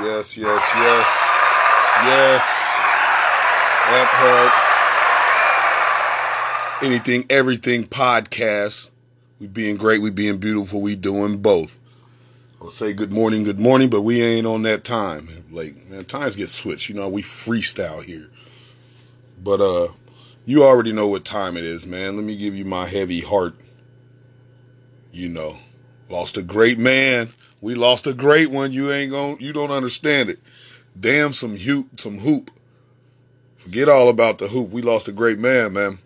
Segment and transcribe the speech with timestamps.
[0.00, 1.30] Yes, yes, yes.
[2.04, 2.80] Yes.
[4.10, 4.52] Part.
[6.82, 8.90] Anything, everything podcast.
[9.38, 11.78] We being great, we being beautiful, we doing both.
[12.60, 15.28] I'll say good morning, good morning, but we ain't on that time.
[15.52, 16.88] Like, man, times get switched.
[16.88, 18.28] You know, we freestyle here.
[19.44, 19.92] But uh
[20.44, 22.16] you already know what time it is, man.
[22.16, 23.54] Let me give you my heavy heart.
[25.12, 25.58] You know,
[26.10, 27.28] lost a great man.
[27.64, 28.72] We lost a great one.
[28.72, 30.38] You ain't going you don't understand it.
[31.00, 32.50] Damn some hoop, some hoop.
[33.56, 34.68] Forget all about the hoop.
[34.68, 35.98] We lost a great man, man.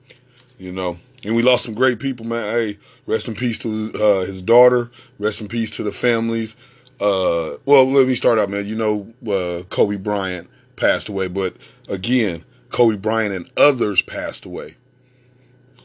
[0.57, 2.45] You know, and we lost some great people, man.
[2.45, 4.93] Hey, rest in peace to uh, his daughter.
[5.19, 6.55] Rest in peace to the families.
[7.01, 8.65] Uh, well, let me start out, man.
[8.65, 11.57] You know, uh, Kobe Bryant passed away, but
[11.89, 14.77] again, Kobe Bryant and others passed away.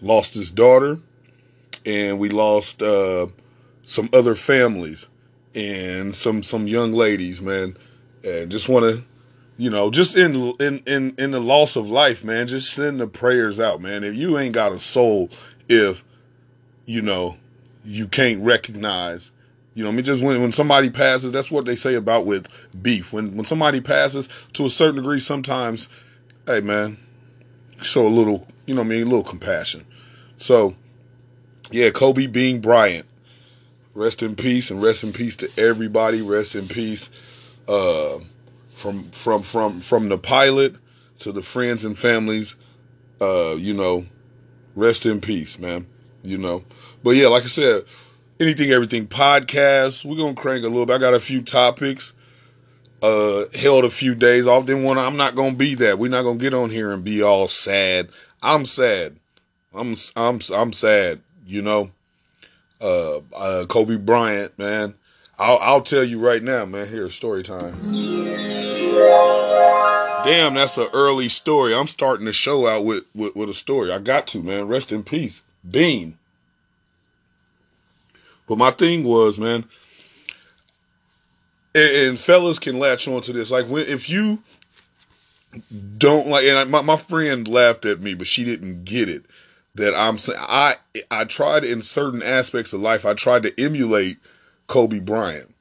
[0.03, 1.00] Lost his daughter,
[1.84, 3.26] and we lost uh,
[3.81, 5.08] some other families
[5.56, 7.76] and some some young ladies, man.
[8.23, 9.04] And just want to,
[9.58, 12.48] you know, just in in in in the loss of life, man.
[12.48, 14.04] Just send the prayers out, man.
[14.04, 15.30] If you ain't got a soul,
[15.70, 16.04] if
[16.86, 17.38] you know
[17.86, 19.31] you can't recognize
[19.76, 22.48] you know, I mean, just when when somebody passes, that's what they say about with
[22.81, 23.12] beef.
[23.12, 25.90] When when somebody passes to a certain degree, sometimes
[26.46, 26.98] hey man,
[27.81, 29.86] show a little, you know I mean, a little compassion.
[30.38, 30.76] So,
[31.72, 33.06] yeah, Kobe Bean Bryant,
[33.94, 36.22] rest in peace, and rest in peace to everybody.
[36.22, 37.09] Rest in peace,
[37.67, 38.19] uh,
[38.73, 40.75] from from from from the pilot
[41.19, 42.55] to the friends and families.
[43.22, 44.05] Uh, you know,
[44.75, 45.85] rest in peace, man.
[46.23, 46.63] You know,
[47.03, 47.83] but yeah, like I said,
[48.39, 50.05] anything, everything podcast.
[50.05, 50.95] We're gonna crank a little bit.
[50.95, 52.13] I got a few topics
[53.03, 54.66] uh, held a few days off.
[54.66, 54.97] Didn't want.
[54.97, 56.00] I'm not gonna be that.
[56.00, 58.07] We're not gonna get on here and be all sad.
[58.41, 59.17] I'm sad.
[59.73, 61.19] I'm I'm I'm sad.
[61.45, 61.91] You know,
[62.84, 64.94] uh, uh, Kobe Bryant, man.
[65.39, 66.88] I'll I'll tell you right now, man.
[66.88, 67.72] Here's story time.
[70.24, 71.75] Damn, that's an early story.
[71.75, 73.91] I'm starting the show out with, with with a story.
[73.91, 74.68] I got to, man.
[74.68, 76.18] Rest in peace, Bean.
[78.47, 79.66] But my thing was, man,
[81.74, 83.52] and, and fellas can latch on to this.
[83.52, 84.40] Like when if you
[85.97, 89.24] don't like, and I, my my friend laughed at me, but she didn't get it.
[89.75, 90.75] That I'm saying I
[91.09, 93.06] I tried in certain aspects of life.
[93.06, 94.17] I tried to emulate
[94.67, 95.51] Kobe Bryant.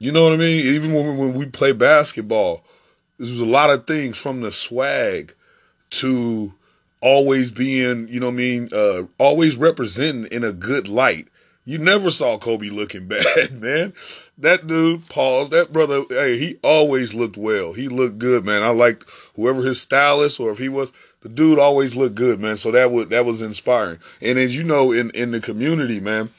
[0.00, 0.66] You know what I mean?
[0.74, 2.64] Even when when we play basketball,
[3.18, 5.34] there was a lot of things from the swag
[5.90, 6.52] to
[7.00, 11.28] always being, you know what I mean, uh, always representing in a good light.
[11.66, 13.92] You never saw Kobe looking bad, man.
[14.38, 15.50] That dude, pause.
[15.50, 17.72] That brother, hey, he always looked well.
[17.72, 18.62] He looked good, man.
[18.62, 20.92] I liked whoever his stylist or if he was,
[21.24, 22.56] the dude always looked good, man.
[22.56, 23.98] So that would that was inspiring.
[24.22, 26.30] And as you know, in in the community, man,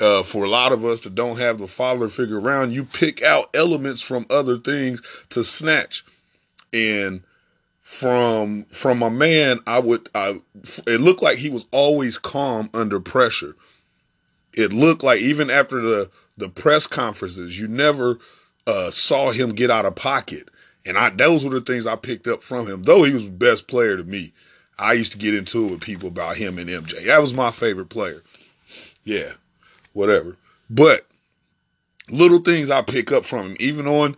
[0.00, 3.22] uh, for a lot of us that don't have the father figure around, you pick
[3.24, 6.04] out elements from other things to snatch.
[6.72, 7.22] And
[7.82, 10.40] from from a man, I would I
[10.86, 13.56] it looked like he was always calm under pressure
[14.56, 18.18] it looked like even after the the press conferences, you never
[18.66, 20.48] uh, saw him get out of pocket.
[20.86, 22.82] And I those were the things I picked up from him.
[22.82, 24.32] Though he was the best player to me,
[24.78, 27.06] I used to get into it with people about him and MJ.
[27.06, 28.22] That was my favorite player.
[29.04, 29.32] Yeah,
[29.92, 30.36] whatever.
[30.70, 31.02] But
[32.08, 34.16] little things I pick up from him, even on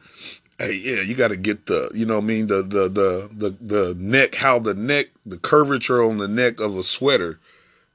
[0.59, 3.31] hey, yeah, you got to get the, you know, what I mean, the, the the
[3.33, 7.39] the the neck, how the neck, the curvature on the neck of a sweater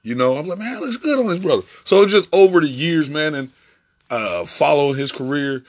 [0.03, 1.63] you know, I'm like, man, looks good on his brother.
[1.85, 3.49] So just over the years, man, and
[4.09, 5.63] uh, following his career,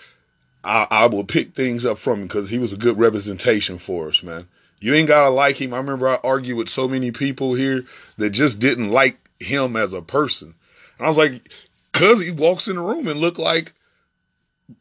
[0.64, 4.08] I, I will pick things up from him because he was a good representation for
[4.08, 4.46] us, man.
[4.80, 5.72] You ain't gotta like him.
[5.72, 7.84] I remember I argued with so many people here
[8.18, 10.54] that just didn't like him as a person.
[10.98, 11.48] And I was like,
[11.92, 13.72] cause he walks in the room and look like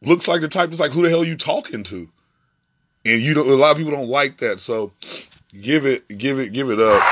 [0.02, 2.08] looks like the type that's like, who the hell you talking to?
[3.06, 4.60] And you don't a lot of people don't like that.
[4.60, 4.92] So
[5.60, 7.02] give it, give it, give it up.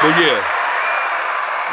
[0.00, 0.57] But yeah,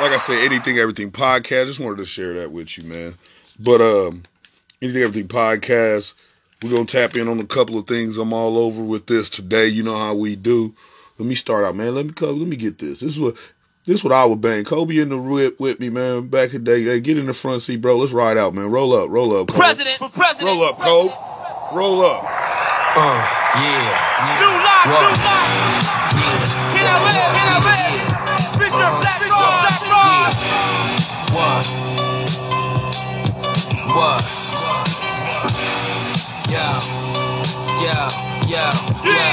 [0.01, 1.67] like I said, anything, everything podcast.
[1.67, 3.13] Just wanted to share that with you, man.
[3.59, 4.23] But um,
[4.81, 6.13] anything, everything podcast.
[6.63, 8.17] We're gonna tap in on a couple of things.
[8.17, 9.67] I'm all over with this today.
[9.67, 10.73] You know how we do.
[11.19, 11.95] Let me start out, man.
[11.95, 13.01] Let me let me get this.
[13.01, 13.35] This is what
[13.85, 14.63] this is what I would bang.
[14.63, 16.27] Kobe in the whip with me, man.
[16.27, 17.97] Back in the day, hey, get in the front seat, bro.
[17.97, 18.71] Let's ride out, man.
[18.71, 19.57] Roll up, roll up, Cole.
[19.57, 21.13] President, president, roll up, Cole.
[21.73, 22.23] Roll up.
[22.97, 23.19] Uh,
[23.55, 23.83] yeah,
[24.23, 24.39] yeah.
[24.39, 25.85] New life, new life.
[26.15, 26.55] Yeah.
[26.73, 27.31] Can I live?
[27.35, 28.59] Can I live?
[28.59, 29.64] Bishop uh, Black
[33.95, 34.21] What?
[36.49, 37.04] Yo.
[37.75, 37.91] Yo,
[38.47, 38.63] yo,
[39.03, 39.27] yo,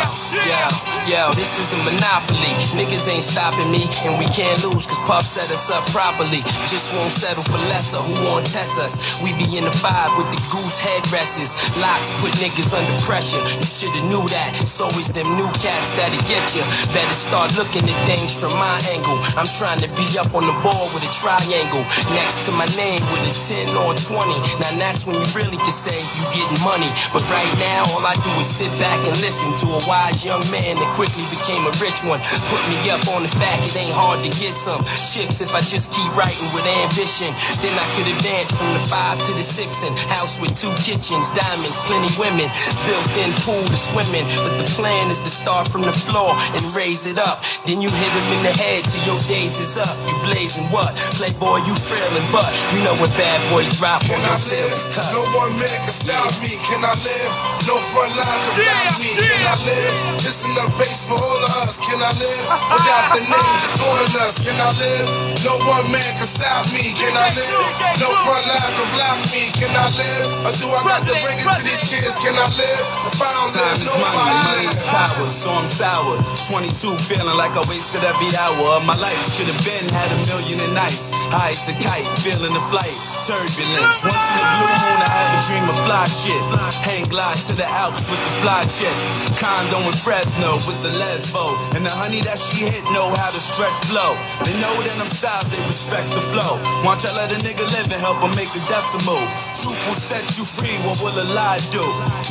[0.50, 0.62] yo,
[1.06, 2.50] yo, this is a monopoly.
[2.74, 6.42] Niggas ain't stopping me, and we can't lose, cause Puff set us up properly.
[6.66, 9.22] Just won't settle for lesser, who won't test us?
[9.22, 11.54] We be in the five with the goose headrests.
[11.78, 13.38] Locks put niggas under pressure.
[13.38, 14.58] You should've knew that.
[14.58, 16.66] It's always them new cats that'll get you.
[16.90, 19.22] Better start looking at things from my angle.
[19.38, 21.86] I'm trying to be up on the board with a triangle
[22.18, 23.34] next to my name with a
[23.70, 24.34] 10 or 20.
[24.58, 26.90] Now that's when you really can say you getting money.
[27.14, 30.42] But right now, all I do is sit back and listen to a wise young
[30.54, 32.20] man that quickly became a rich one.
[32.52, 35.60] Put me up on the fact it ain't hard to get some chips if I
[35.64, 37.30] just keep writing with ambition.
[37.60, 41.28] Then I could advance from the five to the six and house with two kitchens,
[41.34, 42.48] diamonds, plenty women,
[42.86, 44.24] built-in pool to swim in.
[44.44, 47.42] But the plan is to start from the floor and raise it up.
[47.66, 49.94] Then you hit him in the head till your days is up.
[50.08, 50.94] You blazing what?
[51.18, 54.72] Playboy, you frailing, but you know when bad boy drop Can on I your sales
[54.72, 54.94] is live?
[54.94, 55.08] cut.
[55.14, 56.52] No one man can stop me.
[56.68, 57.32] Can I live?
[57.68, 59.10] No front line can block me.
[59.16, 60.22] Can I live?
[60.22, 61.80] This is the base for all of us.
[61.80, 62.46] Can I live?
[62.72, 64.38] Without the names calling us.
[64.42, 65.31] Can I live?
[65.42, 66.94] No one man can stop me.
[66.94, 67.66] Can I live?
[67.98, 69.42] No front line can block me.
[69.58, 70.30] Can I live?
[70.46, 72.14] Or do I got to bring it to these kids?
[72.22, 72.84] Can I live?
[73.10, 74.86] If I don't Time live, is money, nobody money is lives.
[74.86, 76.14] power, so I'm sour.
[76.46, 79.18] 22, feeling like I wasted every hour of my life.
[79.34, 81.10] Should have been had a million and nights.
[81.34, 82.94] High as a kite, feeling the flight.
[83.26, 84.06] Turbulence.
[84.06, 86.42] Once in a blue moon, I have a dream of fly shit.
[86.86, 88.94] Hang glide to the Alps with the fly chick.
[89.38, 91.54] Condo in Fresno with the lesbo.
[91.74, 94.14] And the honey that she hit know how to stretch flow.
[94.46, 95.10] They know that I'm
[95.48, 96.60] they respect the flow.
[96.84, 99.20] Watch I let a nigga live and help him make a decimal.
[99.56, 101.80] Truth will set you free, what will a lie do?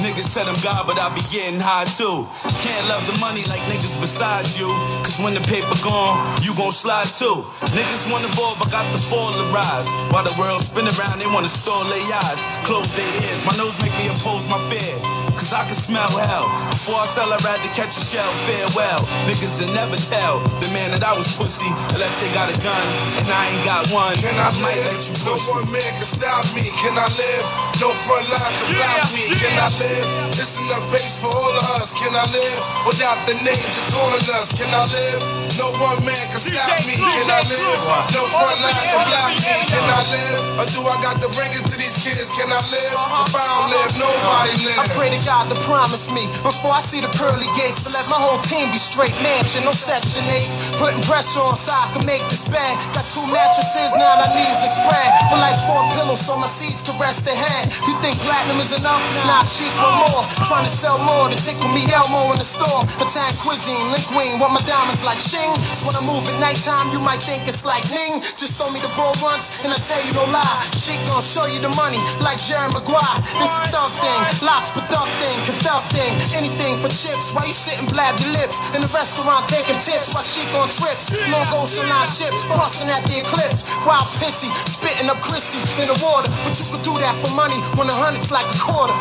[0.05, 2.27] Niggas said I'm God, but I be getting high too.
[2.61, 4.69] Can't love the money like niggas beside you.
[5.01, 6.13] Cause when the paper gone,
[6.45, 7.41] you gon' slide too.
[7.73, 9.89] Niggas wanna ball, but got the ball to rise.
[10.13, 12.45] While the world spin around, they wanna stall their eyes.
[12.69, 15.30] Close their ears, my nose make me oppose my fear.
[15.37, 16.47] Cause I can smell hell.
[16.69, 18.27] Before I sell, I'd rather catch a shell.
[18.47, 19.01] Farewell.
[19.27, 22.85] Niggas will never tell the man that I was pussy unless they got a gun
[23.17, 24.13] and I ain't got one.
[24.21, 24.93] Can I might live?
[24.93, 25.53] let you No push me.
[25.57, 26.63] one man can stop me.
[26.83, 27.45] Can I live?
[27.81, 29.23] No front line can block me.
[29.35, 30.07] Can I live?
[30.37, 31.91] This is the base for all of us.
[31.97, 32.59] Can I live?
[32.85, 34.53] Without the names of calling us.
[34.53, 35.40] Can I live?
[35.59, 36.95] No one man can stop me.
[36.95, 37.81] Can I live?
[38.15, 39.53] No front line can block me.
[39.67, 40.61] Can I live?
[40.61, 42.31] Or do I got to bring it to these kids?
[42.37, 42.95] Can I live?
[43.27, 47.01] If I don't live, nobody I pray to God to promise me before I see
[47.03, 50.47] the pearly gates to let my whole team be straight mansion, no section eight.
[50.79, 52.77] Putting pressure on so I can make this bag.
[52.95, 55.09] Got two mattresses, now my knees are spread.
[55.33, 57.73] With like four pillows so my seats can rest their head.
[57.87, 59.01] You think platinum is enough?
[59.27, 60.23] Nah, cheap for more.
[60.47, 62.83] Trying to sell more to tickle me Elmo in the store.
[63.01, 65.53] Italian cuisine, linguine, want my diamonds like shing.
[65.57, 68.21] So when I move at nighttime, you might think it's like Ning.
[68.21, 70.57] Just throw me the ball once, and I tell you no lie.
[70.77, 73.17] She gon' show you the money like Jerry Maguire.
[73.41, 77.33] This is thug thing, locks producting, conducting, anything for chips.
[77.33, 81.09] Why you sitting blab your lips in the restaurant taking tips while she on trips?
[81.33, 83.81] Long ocean line ships, busting at the eclipse.
[83.87, 86.29] Wild pissy, spitting up Chrissy in the water.
[86.45, 88.95] But you could do that for money when a hundred's like a quarter.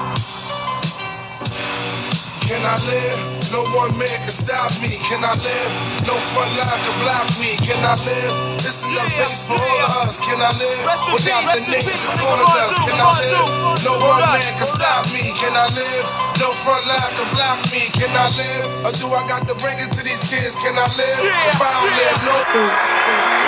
[2.49, 3.40] Can I live?
[3.51, 4.95] No one man can stop me.
[5.03, 5.73] Can I live?
[6.07, 7.51] No front line can block me.
[7.59, 8.63] Can I live?
[8.63, 10.23] This is the base for all of us.
[10.23, 10.87] Can I live?
[11.11, 12.79] Without the niggas in front of calling us.
[12.79, 13.51] Can I live?
[13.83, 15.35] No one man can stop me.
[15.35, 16.07] Can I live?
[16.39, 17.83] No front line can block me.
[17.91, 18.87] Can I live?
[18.87, 20.55] Or do I got to bring it to these kids?
[20.63, 21.19] Can I live?
[21.51, 22.37] If I don't live, no.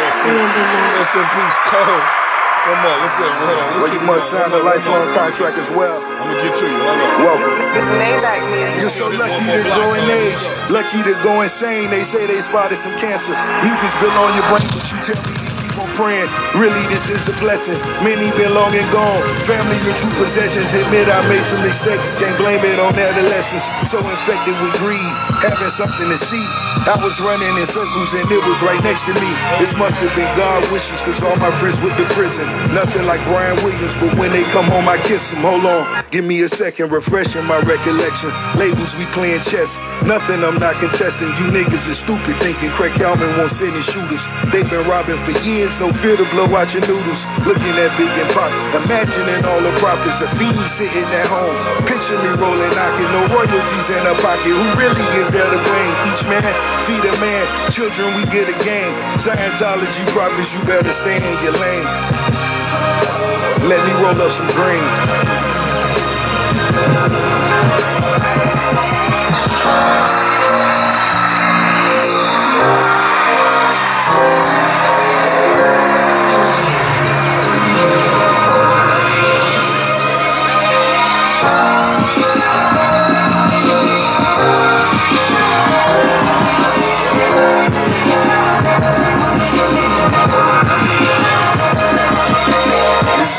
[0.02, 2.21] Rest in peace, Cole.
[2.62, 3.26] Come on, let's go.
[3.26, 3.56] Hold on.
[3.58, 5.98] Let's Well, you must sign a lifelong contract as well.
[5.98, 6.78] I'm gonna get to you.
[6.78, 7.10] Hold on.
[7.26, 7.58] Welcome.
[7.98, 8.80] Maybach music.
[8.82, 11.90] You're so lucky to go in age, lucky to go insane.
[11.90, 13.34] They say they spotted some cancer.
[13.66, 16.28] Mucus built on your brain, but you tell me on praying.
[16.56, 17.76] Really, this is a blessing.
[18.04, 19.22] Many been long and gone.
[19.48, 20.74] Family and true possessions.
[20.74, 22.16] Admit I made some mistakes.
[22.16, 23.68] Can't blame it on adolescence.
[23.88, 26.44] So infected with greed, having something to see.
[26.82, 29.30] I was running in circles and it was right next to me.
[29.62, 32.42] This must have been God wishes, cause all my friends went to prison.
[32.74, 35.46] Nothing like Brian Williams, but when they come home, I kiss them.
[35.46, 38.34] Hold on, give me a second, refreshing my recollection.
[38.58, 39.78] Labels, we playing chess.
[40.02, 41.30] Nothing I'm not contesting.
[41.38, 44.26] You niggas is stupid thinking Craig Kallman won't send his shooters.
[44.50, 47.22] They've been robbing for years, no fear to blow out your noodles.
[47.46, 48.50] Looking at Big and Pop,
[48.82, 50.18] imagining all the profits.
[50.18, 51.54] Afeni sitting at home.
[51.86, 54.50] Picture me rolling, knocking, no royalties in her pocket.
[54.50, 55.94] Who really is there to blame?
[56.10, 56.42] Each man,
[56.82, 57.46] feed a man.
[57.70, 58.90] Children, we get a game.
[59.22, 61.86] Scientology prophets, you better stay in your lane.
[63.70, 65.41] Let me roll up some green.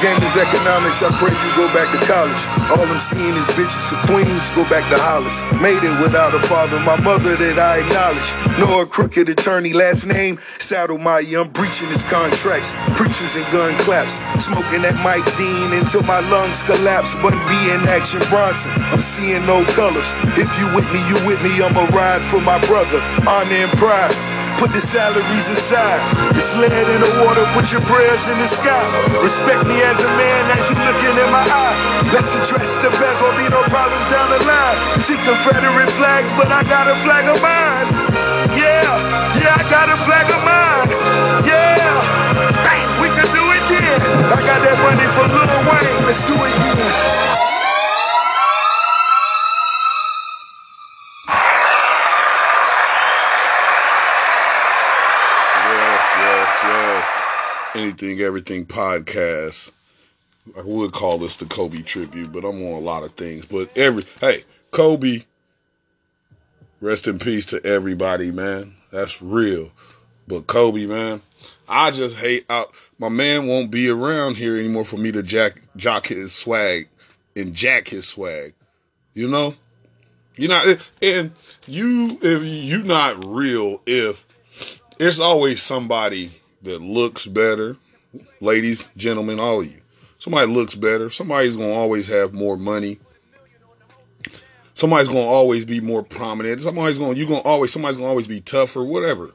[0.04, 1.00] Is economics.
[1.00, 2.44] I pray you go back to college.
[2.76, 4.50] All I'm seeing is bitches for queens.
[4.52, 5.40] Go back to Hollis.
[5.64, 6.80] Made it without a father.
[6.84, 8.28] My mother that I acknowledge.
[8.60, 9.72] No a crooked attorney.
[9.72, 12.76] Last name Saddle my I'm breaching his contracts.
[13.00, 14.20] Preachers and gun claps.
[14.44, 17.16] Smoking that Mike Dean until my lungs collapse.
[17.24, 18.72] But be in action Bronson.
[18.92, 20.12] I'm seeing no colors.
[20.36, 21.64] If you with me, you with me.
[21.64, 23.00] I'ma ride for my brother.
[23.24, 24.33] Honor and pride.
[24.64, 26.00] Put the salaries aside.
[26.40, 28.80] It's lead in the water, put your prayers in the sky.
[29.20, 31.76] Respect me as a man as you looking in my eye.
[32.16, 35.04] Let's address the best, won't be no problems down the line.
[35.04, 37.92] See Confederate flags, but I got a flag of mine.
[38.56, 38.88] Yeah,
[39.36, 40.88] yeah, I got a flag of mine.
[41.44, 41.84] Yeah,
[43.04, 44.00] we can do it again.
[44.32, 46.08] I got that money for Lil Wayne.
[46.08, 47.43] Let's do it again.
[57.76, 59.72] Anything Everything podcast.
[60.56, 63.46] I would call this the Kobe tribute, but I'm on a lot of things.
[63.46, 65.24] But every hey, Kobe,
[66.82, 68.74] rest in peace to everybody, man.
[68.92, 69.72] That's real.
[70.28, 71.22] But Kobe, man,
[71.68, 72.76] I just hate out.
[73.00, 76.88] My man won't be around here anymore for me to jack jock his swag
[77.36, 78.54] and jack his swag.
[79.16, 79.56] You know,
[80.38, 81.32] You know and
[81.68, 84.26] you if you not real if
[85.00, 86.32] it's always somebody
[86.64, 87.76] that looks better,
[88.42, 89.80] ladies, gentlemen, all of you.
[90.18, 91.10] Somebody looks better.
[91.10, 92.98] Somebody's gonna always have more money.
[94.74, 96.62] Somebody's gonna always be more prominent.
[96.62, 99.32] Somebody's gonna you gonna always somebody's gonna always be tougher, whatever.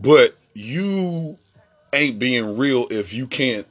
[0.00, 1.38] But you
[1.92, 3.66] ain't being real if you can't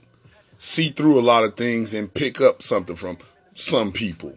[0.59, 3.17] see through a lot of things and pick up something from
[3.53, 4.33] some people.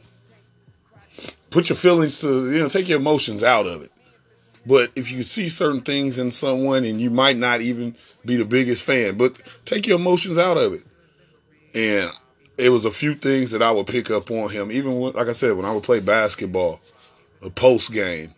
[1.50, 3.92] Put your feelings to you know, take your emotions out of it.
[4.68, 7.96] But if you see certain things in someone and you might not even
[8.26, 10.82] be the biggest fan, but take your emotions out of it.
[11.74, 12.12] And
[12.58, 15.28] it was a few things that I would pick up on him, even when, like
[15.28, 16.80] I said, when I would play basketball,
[17.40, 18.34] a post game,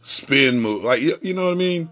[0.00, 1.90] spin move, like you know what I mean.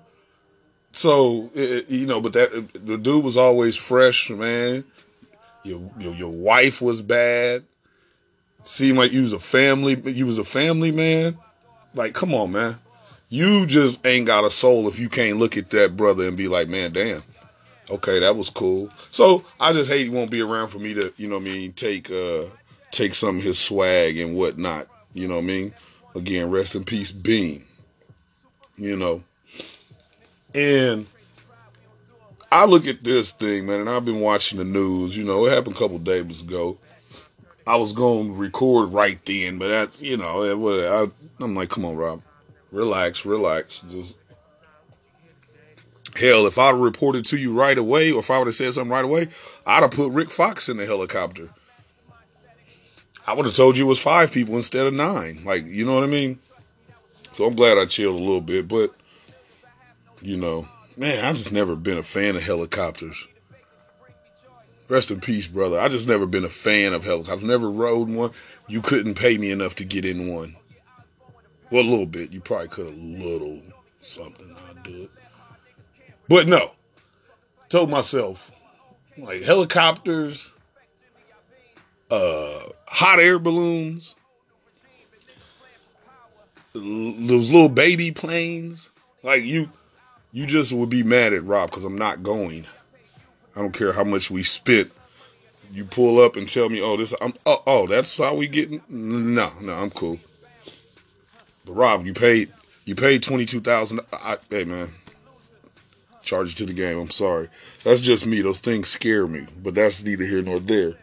[0.92, 2.52] So it, you know, but that
[2.87, 4.82] the dude was always fresh, man.
[5.62, 7.64] Your, your your wife was bad.
[8.62, 10.00] Seemed like you was a family.
[10.11, 11.37] You was a family man.
[11.94, 12.76] Like, come on, man
[13.32, 16.48] you just ain't got a soul if you can't look at that brother and be
[16.48, 17.22] like, man, damn.
[17.90, 18.90] Okay, that was cool.
[19.10, 21.72] So I just hate he won't be around for me to, you know I mean,
[21.72, 22.42] take uh
[22.90, 24.86] take some of his swag and whatnot.
[25.14, 25.74] You know what I mean?
[26.14, 27.64] Again, rest in peace, Bean.
[28.76, 29.22] You know.
[30.54, 31.06] And
[32.50, 35.16] I look at this thing, man, and I've been watching the news.
[35.16, 36.76] You know, it happened a couple days ago.
[37.66, 41.86] I was going to record right then, but that's, you know, I, I'm like, come
[41.86, 42.22] on, Rob
[42.73, 43.85] relax, relax.
[43.91, 44.17] Just
[46.17, 48.91] hell, if I'd reported to you right away, or if I would have said something
[48.91, 49.29] right away,
[49.67, 51.49] I'd have put Rick Fox in the helicopter.
[53.26, 55.45] I would have told you it was five people instead of nine.
[55.45, 56.38] Like, you know what I mean?
[57.33, 58.93] So I'm glad I chilled a little bit, but
[60.21, 63.26] you know, man, I just never been a fan of helicopters.
[64.88, 65.81] Rest in peace, brother.
[65.81, 67.49] I just never been a fan of helicopters.
[67.49, 68.31] Never rode one.
[68.69, 70.57] You couldn't pay me enough to get in one.
[71.73, 72.31] Well, a little bit.
[72.33, 73.59] You probably could have little
[74.02, 74.55] something.
[74.69, 75.11] I'd do it.
[76.29, 76.73] But no.
[77.71, 78.52] Told myself,
[79.17, 80.52] like helicopters,
[82.11, 84.14] uh, hot air balloons,
[86.75, 88.91] those little baby planes.
[89.23, 89.71] Like you,
[90.31, 92.67] you just would be mad at Rob because I'm not going.
[93.57, 94.93] I don't care how much we spent.
[95.73, 98.83] You pull up and tell me, oh, this, I'm, oh, oh, that's how we getting.
[98.91, 100.19] No, no, I'm cool.
[101.64, 102.50] But Rob, you paid
[102.85, 104.00] you paid twenty two thousand.
[104.50, 104.88] Hey man,
[106.23, 106.99] charge it to the game.
[106.99, 107.49] I'm sorry.
[107.85, 108.40] That's just me.
[108.42, 109.47] Those things scare me.
[109.62, 110.95] But that's neither here nor there.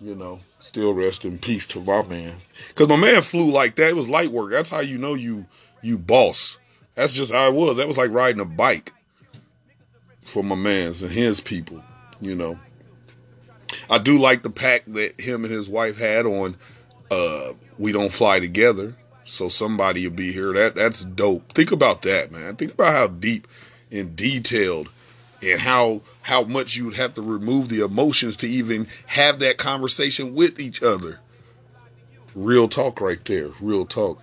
[0.00, 2.34] You know, still rest in peace to my man.
[2.74, 3.90] Cause my man flew like that.
[3.90, 4.50] It was light work.
[4.50, 5.46] That's how you know you
[5.82, 6.58] you boss.
[6.94, 7.78] That's just how it was.
[7.78, 8.92] That was like riding a bike
[10.22, 11.82] for my man's and his people.
[12.20, 12.58] You know.
[13.90, 16.56] I do like the pack that him and his wife had on
[17.10, 20.52] uh We Don't Fly Together so somebody will be here.
[20.52, 21.52] That that's dope.
[21.52, 22.56] Think about that, man.
[22.56, 23.48] Think about how deep
[23.90, 24.90] and detailed
[25.42, 29.58] and how how much you would have to remove the emotions to even have that
[29.58, 31.20] conversation with each other.
[32.34, 33.48] Real talk right there.
[33.60, 34.22] Real talk.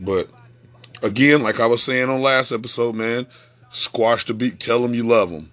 [0.00, 0.28] But
[1.02, 3.26] again, like I was saying on last episode, man,
[3.70, 4.58] squash the beat.
[4.58, 5.50] Tell them you love them.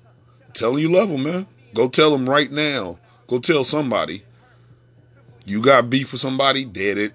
[0.53, 1.47] Tell them you love them, man.
[1.73, 2.99] Go tell them right now.
[3.27, 4.23] Go tell somebody.
[5.45, 7.13] You got beef with somebody, dead it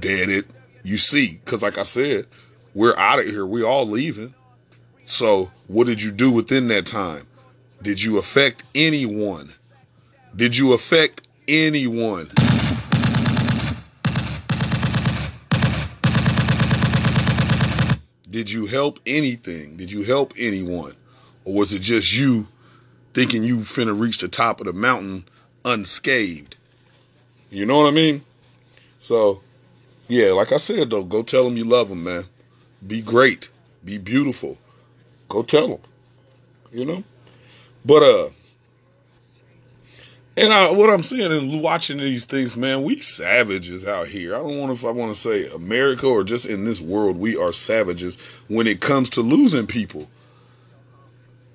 [0.00, 0.46] dead it.
[0.82, 2.26] You see, because like I said,
[2.74, 3.46] we're out of here.
[3.46, 4.34] We all leaving.
[5.04, 7.26] So what did you do within that time?
[7.82, 9.52] Did you affect anyone?
[10.34, 12.30] Did you affect anyone?
[18.30, 19.76] Did you help anything?
[19.76, 20.92] Did you help anyone?
[21.44, 22.46] Or was it just you
[23.14, 25.24] thinking you finna reach the top of the mountain
[25.64, 26.56] unscathed?
[27.50, 28.22] You know what I mean?
[29.00, 29.40] So,
[30.08, 32.24] yeah, like I said though, go tell them you love them, man.
[32.86, 33.50] Be great.
[33.84, 34.58] Be beautiful.
[35.28, 35.80] Go tell them.
[36.72, 37.04] You know?
[37.84, 38.28] But uh
[40.38, 44.36] and I, what I'm saying and watching these things, man, we savages out here.
[44.36, 47.36] I don't want if I want to say America or just in this world, we
[47.36, 48.16] are savages
[48.48, 50.08] when it comes to losing people.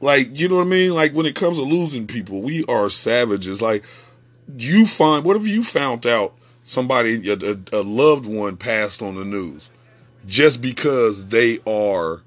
[0.02, 0.94] Like, you know what I mean?
[0.94, 3.62] Like when it comes to losing people, we are savages.
[3.62, 3.86] Like
[4.58, 6.34] you find, what if you found out
[6.64, 9.70] somebody, a, a, loved one passed on the news
[10.26, 12.22] just because they are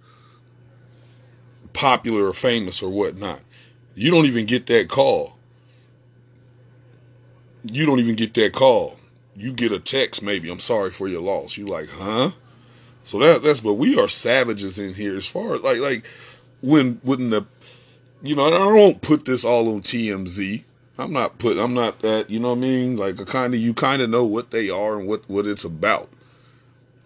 [1.72, 3.40] popular or famous or whatnot?
[3.94, 5.36] You don't even get that call
[7.72, 8.96] you don't even get that call.
[9.34, 11.56] You get a text, maybe, I'm sorry for your loss.
[11.56, 12.30] You like, huh?
[13.04, 16.06] So that that's but we are savages in here as far as like like
[16.62, 17.46] when when the
[18.22, 20.64] you know, I don't put this all on TMZ.
[20.98, 22.96] I'm not put I'm not that, you know what I mean?
[22.96, 25.64] Like a kind of you kind of know what they are and what what it's
[25.64, 26.08] about.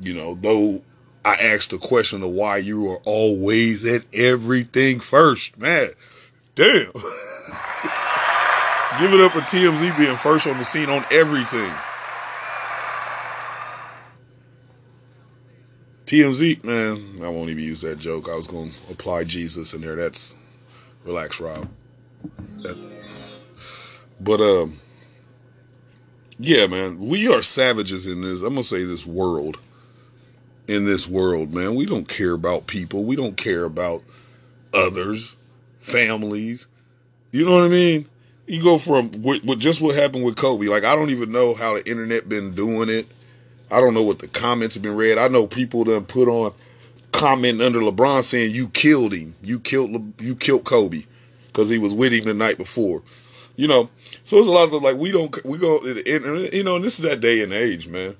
[0.00, 0.82] You know, though
[1.24, 5.58] I asked the question of why you are always at everything first.
[5.58, 5.90] Man,
[6.54, 6.92] damn.
[8.98, 11.72] Give it up for TMZ being first on the scene on everything.
[16.06, 18.28] TMZ, man, I won't even use that joke.
[18.28, 19.94] I was going to apply Jesus in there.
[19.94, 20.34] That's
[21.04, 21.68] relax, Rob.
[24.20, 24.78] But um,
[26.38, 28.40] yeah, man, we are savages in this.
[28.42, 29.58] I'm gonna say this world.
[30.68, 33.02] In this world, man, we don't care about people.
[33.02, 34.04] We don't care about
[34.72, 35.34] others,
[35.80, 36.68] families.
[37.32, 38.06] You know what I mean?
[38.50, 40.66] you go from what, what, just what happened with Kobe.
[40.66, 43.06] Like I don't even know how the internet been doing it.
[43.70, 45.18] I don't know what the comments have been read.
[45.18, 46.52] I know people done put on
[47.12, 49.36] comment under LeBron saying you killed him.
[49.42, 51.04] You killed you killed Kobe
[51.46, 53.02] because he was with him the night before.
[53.60, 53.90] You know,
[54.22, 57.04] so it's a lot of like we don't we go you know, and this is
[57.04, 58.16] that day and age, man.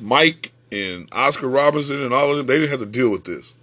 [0.00, 3.54] Mike and Oscar Robertson and all of them, they didn't have to deal with this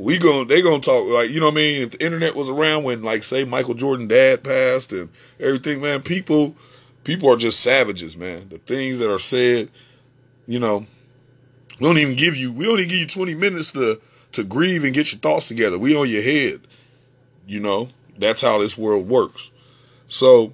[0.00, 1.82] we going they gonna talk like you know what I mean.
[1.82, 6.00] If the internet was around when like say Michael Jordan dad passed and everything, man,
[6.00, 6.56] people
[7.04, 8.48] people are just savages, man.
[8.48, 9.68] The things that are said,
[10.46, 10.86] you know,
[11.78, 14.00] we don't even give you we don't even give you twenty minutes to
[14.32, 15.78] to grieve and get your thoughts together.
[15.78, 16.60] We on your head,
[17.46, 17.90] you know.
[18.18, 19.50] That's how this world works.
[20.08, 20.52] So,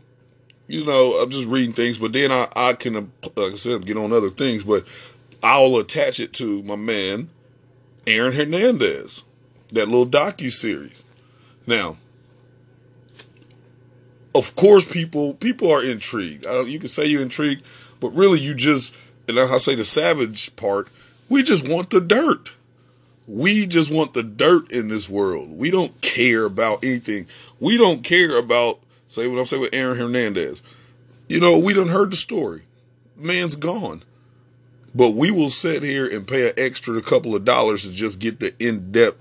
[0.67, 3.01] you know, I'm just reading things, but then I I can uh,
[3.37, 4.87] like I said get on other things, but
[5.43, 7.31] I'll attach it to my man
[8.07, 9.23] Aaron Hernandez
[9.71, 11.05] that little docu series.
[11.67, 11.97] Now,
[14.35, 16.47] of course, people people are intrigued.
[16.47, 17.65] Uh, you can say you're intrigued,
[18.01, 18.95] but really, you just
[19.29, 20.89] and I say the savage part.
[21.29, 22.53] We just want the dirt.
[23.27, 25.51] We just want the dirt in this world.
[25.51, 27.27] We don't care about anything.
[27.61, 30.63] We don't care about say what I'm saying with Aaron Hernandez.
[31.29, 32.63] You know, we done heard the story.
[33.17, 34.03] Man's gone.
[34.95, 38.41] But we will sit here and pay an extra couple of dollars to just get
[38.41, 39.19] the in-depth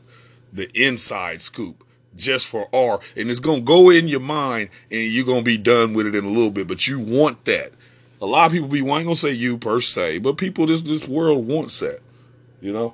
[0.53, 1.83] the inside scoop
[2.15, 2.99] just for R.
[3.17, 6.07] And it's going to go in your mind and you're going to be done with
[6.07, 6.67] it in a little bit.
[6.67, 7.71] But you want that.
[8.21, 10.37] A lot of people be, well, I ain't going to say you per se, but
[10.37, 11.99] people, this, this world wants that,
[12.61, 12.93] you know?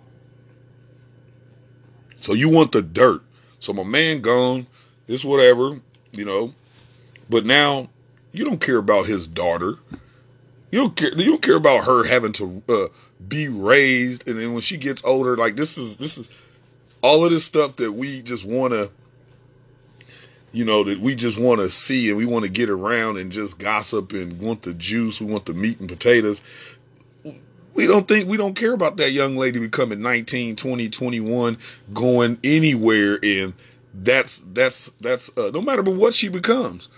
[2.21, 3.21] So you want the dirt.
[3.60, 4.65] So my man gone,
[5.12, 5.78] this whatever,
[6.13, 6.54] you know.
[7.30, 7.88] But now
[8.32, 9.76] you don't care about his daughter.
[10.71, 11.13] You don't care.
[11.13, 12.88] You don't care about her having to uh,
[13.28, 16.30] be raised, and then when she gets older, like this is this is
[17.04, 18.89] all of this stuff that we just want to
[20.54, 23.32] you know that we just want to see and we want to get around and
[23.32, 26.41] just gossip and want the juice we want the meat and potatoes
[27.74, 31.58] we don't think we don't care about that young lady becoming 19 20 21
[31.93, 33.54] going anywhere and
[33.93, 36.89] that's that's that's uh, no matter what she becomes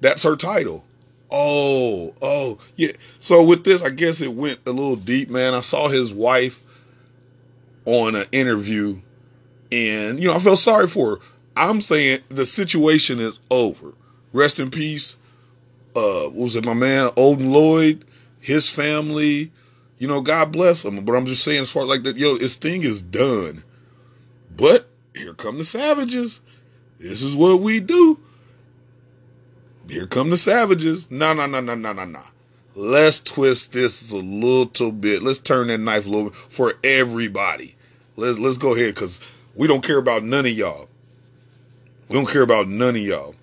[0.00, 0.84] that's her title
[1.32, 5.60] oh oh yeah so with this i guess it went a little deep man i
[5.60, 6.60] saw his wife
[7.86, 8.96] on an interview
[9.72, 11.22] and, you know, I felt sorry for her.
[11.56, 13.92] I'm saying the situation is over.
[14.32, 15.16] Rest in peace.
[15.94, 18.04] Uh, was it my man Odin Lloyd,
[18.40, 19.50] his family?
[19.98, 21.04] You know, God bless them.
[21.04, 23.62] But I'm just saying, as far like that, yo, this thing is done.
[24.56, 24.88] But
[25.20, 26.40] here come the savages.
[26.98, 28.18] This is what we do.
[29.88, 31.10] Here come the savages.
[31.10, 32.20] No, no, no, no, no, no, no.
[32.74, 35.22] Let's twist this a little bit.
[35.22, 37.74] Let's turn that knife a little bit for everybody.
[38.16, 39.20] Let's let's go ahead because
[39.56, 40.88] we don't care about none of y'all.
[42.08, 43.34] We don't care about none of y'all.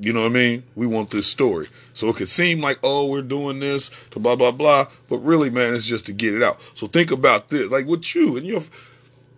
[0.00, 0.62] You know what I mean?
[0.74, 1.68] We want this story.
[1.94, 5.50] So it could seem like, oh, we're doing this to blah blah blah, but really,
[5.50, 6.60] man, it's just to get it out.
[6.74, 8.62] So think about this, like with you and your,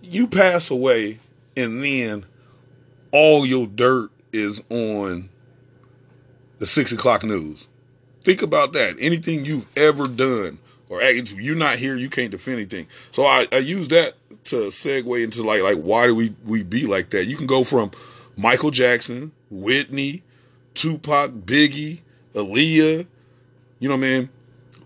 [0.03, 1.19] you pass away,
[1.59, 2.25] and then
[3.13, 5.29] all your dirt is on
[6.59, 7.67] the six o'clock news.
[8.23, 8.95] Think about that.
[8.99, 12.87] Anything you've ever done, or you're not here, you can't defend anything.
[13.11, 16.87] So I, I use that to segue into like like why do we we be
[16.87, 17.27] like that?
[17.27, 17.91] You can go from
[18.37, 20.23] Michael Jackson, Whitney,
[20.75, 22.01] Tupac, Biggie,
[22.35, 23.07] Aaliyah.
[23.81, 24.29] You know what I mean?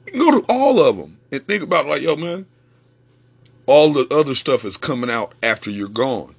[0.07, 2.47] You can go to all of them and think about like, yo, man,
[3.67, 6.35] all the other stuff is coming out after you're gone.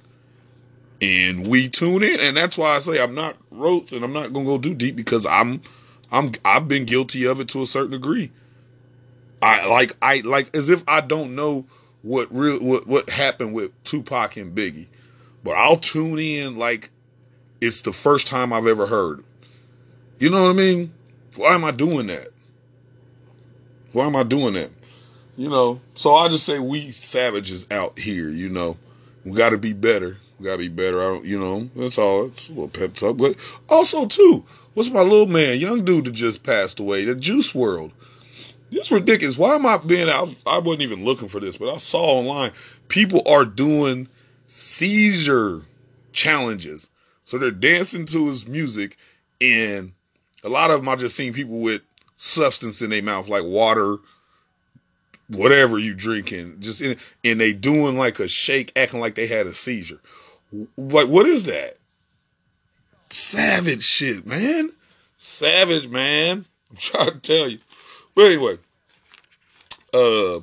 [1.02, 4.32] And we tune in, and that's why I say I'm not roast and I'm not
[4.32, 5.60] gonna go too deep because I'm
[6.12, 8.30] I'm I've been guilty of it to a certain degree.
[9.42, 11.66] I like I like as if I don't know
[12.02, 14.86] what real what what happened with Tupac and Biggie.
[15.42, 16.90] But I'll tune in like
[17.60, 19.24] it's the first time I've ever heard.
[20.18, 20.92] You know what I mean?
[21.36, 22.28] Why am I doing that?
[23.92, 24.70] Why am I doing that?
[25.36, 28.76] You know, so I just say we savages out here, you know.
[29.24, 30.18] We gotta be better.
[30.42, 31.00] Gotta be better.
[31.00, 32.26] I don't, you know, that's all.
[32.26, 33.16] It's a little pep talk.
[33.16, 33.36] But
[33.68, 34.44] also too,
[34.74, 37.92] what's my little man, young dude that just passed away, the Juice WRLD.
[38.72, 39.38] It's ridiculous.
[39.38, 40.42] Why am I being out?
[40.46, 42.50] I wasn't even looking for this, but I saw online
[42.88, 44.08] people are doing
[44.46, 45.62] seizure
[46.12, 46.90] challenges.
[47.22, 48.96] So they're dancing to his music
[49.40, 49.92] and
[50.42, 51.82] a lot of them I just seen people with
[52.16, 53.96] substance in their mouth, like water,
[55.28, 59.46] whatever you drinking, just in, and they doing like a shake, acting like they had
[59.46, 60.00] a seizure.
[60.76, 61.74] Like, what is that?
[63.10, 64.70] Savage shit, man.
[65.16, 66.44] Savage, man.
[66.70, 67.58] I'm trying to tell you.
[68.14, 68.58] But anyway,
[69.92, 70.40] uh,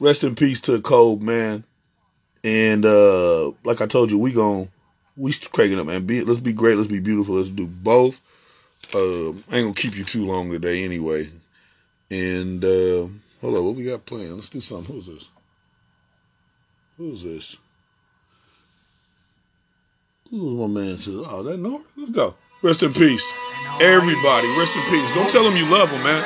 [0.00, 1.64] rest in peace to Cold, man.
[2.44, 4.68] And uh, like I told you, we gon'
[5.16, 6.06] we cracking up, man.
[6.06, 6.76] Be, let's be great.
[6.76, 7.36] Let's be beautiful.
[7.36, 8.20] Let's do both.
[8.94, 11.28] Uh, I ain't gonna keep you too long today, anyway.
[12.10, 13.06] And uh,
[13.40, 14.34] hold on, what we got playing?
[14.34, 14.94] Let's do something.
[14.94, 15.28] Who's this?
[16.98, 17.56] Who's this?
[20.32, 20.96] Who's my man?
[21.04, 21.84] To oh, that Nora.
[21.94, 22.32] Let's go.
[22.64, 23.20] Rest in peace,
[23.84, 24.48] everybody.
[24.56, 25.04] Rest in peace.
[25.12, 26.24] Don't tell them you love them, man.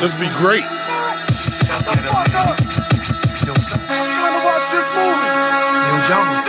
[0.00, 0.64] Let's be great.
[0.64, 2.56] Shut the fuck up.
[3.44, 3.76] Yo, son.
[3.76, 5.28] Trying to watch this movie.
[5.84, 6.40] Yo, Johnny.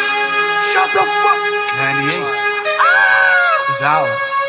[0.72, 1.40] Shut the fuck.
[1.76, 2.24] 98.
[2.24, 3.68] Ah!
[3.68, 4.43] It's ours.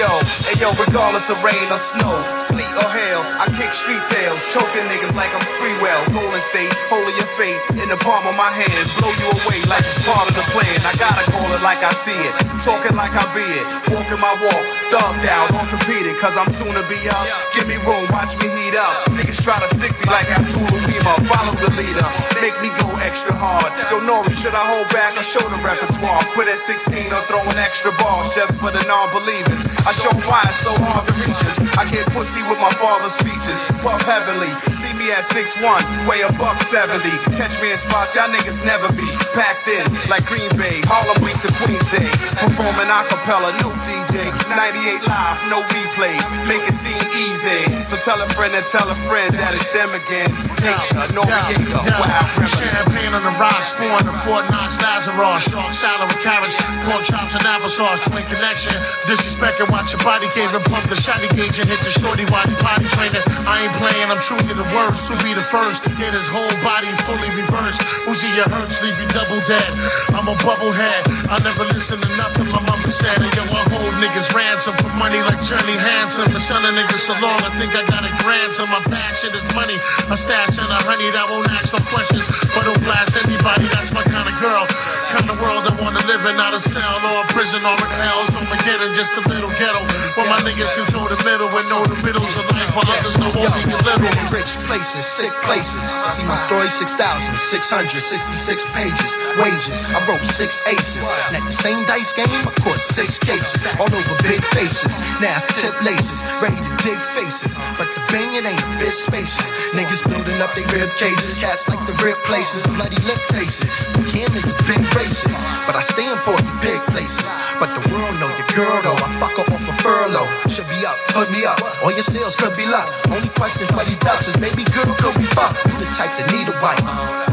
[0.00, 0.08] Yo,
[0.56, 2.08] yo, regardless of rain or snow,
[2.40, 6.00] sleet or hail, I kick street tales, choking niggas like I'm free well.
[6.16, 9.84] Golden State, holding your faith in the palm of my hand, blow you away like
[9.84, 10.72] it's part of the plan.
[10.88, 12.32] I gotta call it like I see it,
[12.64, 16.84] talking like I be it, walking my walk, thugged out, orthopedic, cause I'm soon to
[16.88, 17.28] be up.
[17.52, 19.04] Give me room, watch me heat up.
[19.12, 22.08] Niggas try to stick me like Abdul Lima, follow the leader,
[22.40, 23.68] make me go extra hard.
[23.92, 26.24] Yo, Nori, should I hold back or show the repertoire?
[26.32, 29.60] Quit at 16 or throwing extra balls just for the non-believers.
[29.90, 31.58] I show why it's so hard to reach us.
[31.74, 33.58] I get pussy with my father's features.
[33.82, 34.46] Puff heavily.
[34.70, 35.66] See me at 6'1,
[36.06, 37.02] weigh a buck 70.
[37.34, 39.02] Catch me in spots y'all niggas never be.
[39.34, 42.08] Packed in like Green Bay, Harlem Week to Queens Day.
[42.40, 44.24] Performing acapella, no DJ.
[44.48, 46.16] 98 live, no replay.
[46.48, 47.60] Make it seem easy.
[47.84, 50.30] So tell a friend and tell a friend that it's them again.
[50.64, 52.68] Nature, Noreaga, wild remedy.
[52.70, 57.32] Champagne on the rocks, pouring the Fort Knox Lazarus, shark salad with carrots, pork chops
[57.36, 58.74] and applesauce, twin connection.
[59.08, 62.24] Disrespect and watch your body cave and pump the shotty gauge and hit the shorty
[62.28, 63.24] while you potty training.
[63.48, 65.08] I ain't playing, I'm truly the worst.
[65.10, 67.80] To be the first to get his whole body fully reversed.
[68.08, 69.72] Uzi your hurt, sleepy double dead.
[70.12, 71.02] I'm a bubblehead.
[71.32, 73.18] I never listen to nothing my mama said.
[73.18, 76.22] And yo, I hold niggas ransom for money like Johnny Hanson.
[76.30, 78.70] For of niggas so long, I think I got a grandson.
[78.70, 79.74] My passion is money.
[80.10, 82.26] A stash and a honey that won't ask no questions.
[82.54, 84.64] But don't blast anybody, that's my kind of girl.
[85.10, 87.92] Kind of world that wanna live in out of cell or a prison or in
[87.98, 88.22] hell.
[88.30, 89.82] So I'm getting just a little ghetto.
[90.14, 92.70] Where my niggas control the middle and know the middles of life.
[92.76, 94.12] While others know only the little.
[94.30, 95.82] Rich places, sick places.
[96.14, 99.10] See my story 6,666 pages.
[99.42, 101.02] Wages, I wrote six aces.
[101.34, 103.64] And at the same dice game, I caught six cases.
[103.80, 104.92] All over big faces.
[105.24, 106.20] Now it's tip laces.
[106.44, 107.56] Ready to dig faces.
[107.80, 109.72] But the banging ain't a spacious.
[109.72, 111.40] Niggas building up their rib cages.
[111.40, 112.60] Cats like the rib places.
[112.68, 113.72] Bloody lip faces.
[114.12, 115.40] Kim is a big racist.
[115.64, 116.20] But I stay the
[116.60, 117.32] big places.
[117.56, 119.00] But the world know your girl though.
[119.00, 120.28] I fuck her off a furlough.
[120.50, 121.60] Should be up, hood me up.
[121.84, 122.88] All your sales could be luck.
[123.12, 124.36] Only questions for these dusters.
[124.40, 125.56] Maybe good could be fuck.
[125.68, 126.84] You the type that need a wife.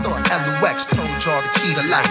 [0.03, 0.26] Thought
[0.59, 2.09] LUX told y'all the key to life.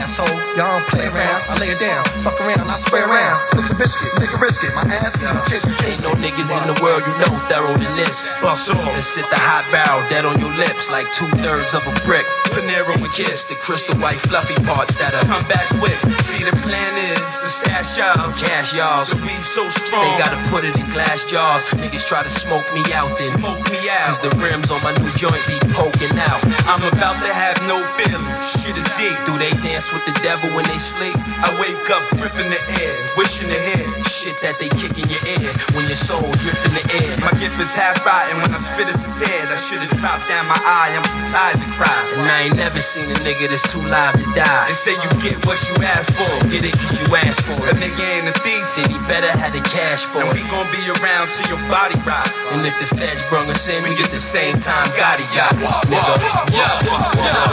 [0.00, 1.40] Asshole, y'all don't play around.
[1.52, 3.36] I lay it down, fuck around, I spray around.
[3.52, 4.72] Nigga biscuit, nigga risk it.
[4.72, 5.60] My ass is a kid.
[5.84, 8.30] Ain't no niggas in the world you know thorough than this.
[8.40, 11.84] Bust off and sit the hot barrel dead on your lips like two thirds of
[11.84, 12.24] a brick.
[12.56, 15.98] Panero and kiss the crystal white fluffy parts that I come back with.
[16.24, 19.04] See the plan is to stash y'all, cash y'all.
[19.04, 20.06] So be so strong.
[20.08, 21.68] They gotta put it in glass jars.
[21.76, 24.08] Niggas try to smoke me out, then smoke me out.
[24.08, 26.40] Cause the rims on my new joint be poking out.
[26.70, 28.38] I'm about to have no feelings.
[28.60, 29.16] Shit is deep.
[29.26, 31.16] Do they dance with the devil when they sleep?
[31.42, 35.22] I wake up gripping the air, wishing to hear shit that they kick in your
[35.38, 37.12] ear when your soul drift in the air.
[37.22, 39.40] My gift is half rotten when I spit it's a tear.
[39.50, 40.92] That shit is dropped down my eye.
[40.94, 41.98] I'm too tired to cry.
[42.18, 44.64] And I ain't never seen a nigga that's too live to die.
[44.68, 46.32] They say you get what you ask for.
[46.50, 47.72] Get it cause you ask for it.
[47.72, 50.26] A nigga ain't a thief, then he better have the cash for it.
[50.26, 52.26] And we gon' be around till your body rot.
[52.52, 55.52] And if the feds brung us in, we get the same time Gotti got.
[55.88, 56.14] Nigga,
[56.52, 57.47] yo,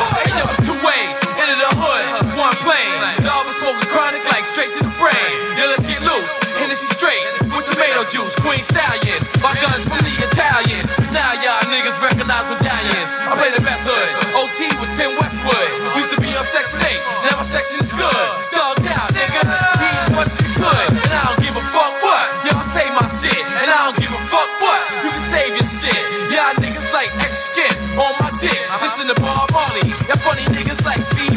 [0.65, 1.15] two ways.
[1.39, 2.05] Into the hood,
[2.38, 2.93] one plane.
[3.55, 5.31] Smoking chronic like straight to the brain.
[5.55, 6.36] Yo, let's get loose.
[6.60, 7.23] Hennessy straight
[7.55, 8.36] with tomato juice.
[8.43, 9.31] Queen stallions.
[9.39, 10.91] My guns from the Italians.
[11.15, 12.36] Now y'all niggas recognize.
[13.25, 14.10] I play the best hood.
[14.38, 15.69] OT with Tim Westwood.
[15.97, 16.36] Used to be 8.
[17.29, 17.84] Now section
[29.35, 29.89] Bob Marley.
[30.07, 31.34] Y'all funny niggas like Steve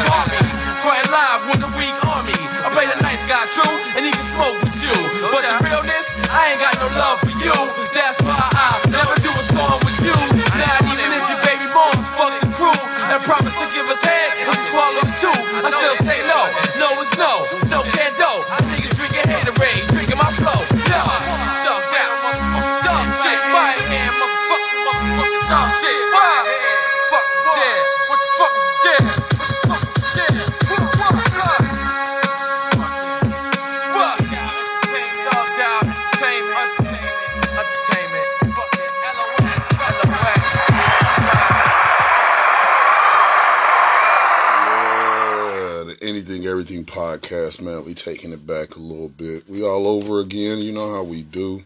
[50.98, 51.62] how we do.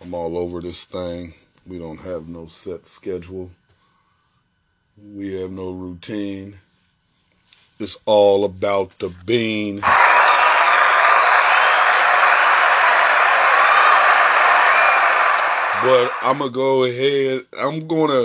[0.00, 1.34] I'm all over this thing.
[1.66, 3.50] We don't have no set schedule.
[5.14, 6.56] We have no routine.
[7.78, 9.80] It's all about the bean.
[15.82, 17.42] But I'm gonna go ahead.
[17.60, 18.24] I'm gonna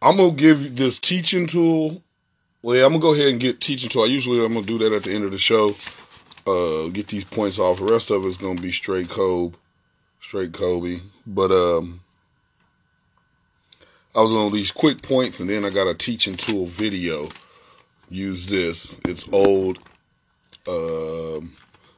[0.00, 2.00] I'm gonna give this teaching tool
[2.62, 4.04] well, I'm gonna go ahead and get teaching tool.
[4.04, 5.74] I usually I'm gonna do that at the end of the show.
[6.46, 7.78] Uh, get these points off.
[7.78, 9.56] The rest of it's gonna be straight Kobe,
[10.20, 10.98] straight Kobe.
[11.26, 12.00] But um,
[14.14, 17.28] I was on these quick points, and then I got a teaching tool video.
[18.10, 18.98] Use this.
[19.06, 19.78] It's old.
[20.68, 21.52] Um,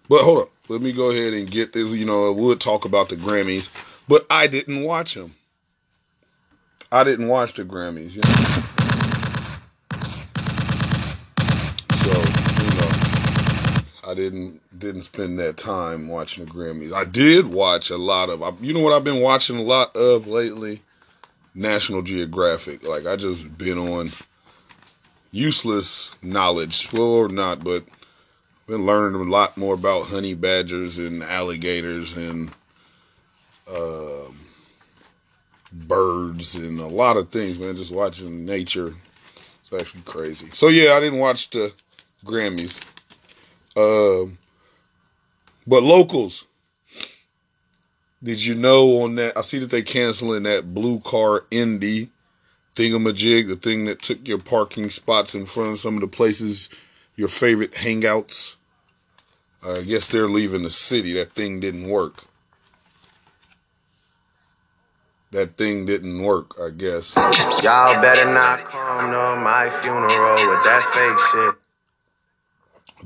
[0.08, 0.48] but hold up.
[0.68, 1.88] Let me go ahead and get this.
[1.92, 3.68] You know, I would talk about the Grammys,
[4.08, 5.34] but I didn't watch them.
[6.90, 8.14] I didn't watch the Grammys.
[8.14, 8.75] You know?
[14.16, 16.92] Didn't didn't spend that time watching the Grammys.
[16.92, 18.64] I did watch a lot of.
[18.64, 20.80] You know what I've been watching a lot of lately?
[21.54, 22.86] National Geographic.
[22.86, 24.10] Like I just been on
[25.32, 27.84] useless knowledge, well or not, but
[28.66, 32.50] been learning a lot more about honey badgers and alligators and
[33.74, 34.36] um,
[35.72, 37.76] birds and a lot of things, man.
[37.76, 38.92] Just watching nature.
[39.60, 40.48] It's actually crazy.
[40.52, 41.72] So yeah, I didn't watch the
[42.24, 42.84] Grammys.
[43.76, 44.38] Um,
[45.66, 46.44] but locals.
[48.22, 49.36] Did you know on that?
[49.36, 52.08] I see that they canceling that blue car Indy
[52.76, 56.68] thingamajig, the thing that took your parking spots in front of some of the places,
[57.16, 58.56] your favorite hangouts.
[59.66, 61.14] I guess they're leaving the city.
[61.14, 62.24] That thing didn't work.
[65.32, 67.16] That thing didn't work, I guess.
[67.64, 71.65] Y'all better not come to my funeral with that fake shit.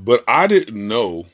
[0.03, 1.25] But I didn't know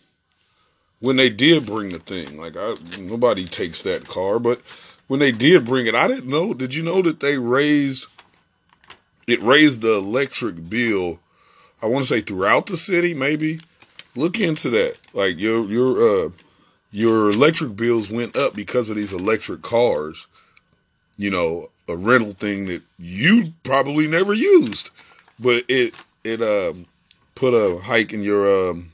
[0.99, 2.38] when they did bring the thing.
[2.38, 4.62] Like I, nobody takes that car, but
[5.08, 6.53] when they did bring it, I didn't know.
[6.53, 8.08] Did you know that they raised
[9.27, 11.19] it raised the electric bill?
[11.82, 13.60] I want to say throughout the city, maybe.
[14.15, 14.95] Look into that.
[15.13, 16.30] Like your your uh
[16.91, 20.27] your electric bills went up because of these electric cars.
[21.17, 24.89] You know, a rental thing that you probably never used,
[25.39, 26.86] but it it um
[27.38, 28.91] put a hike in your um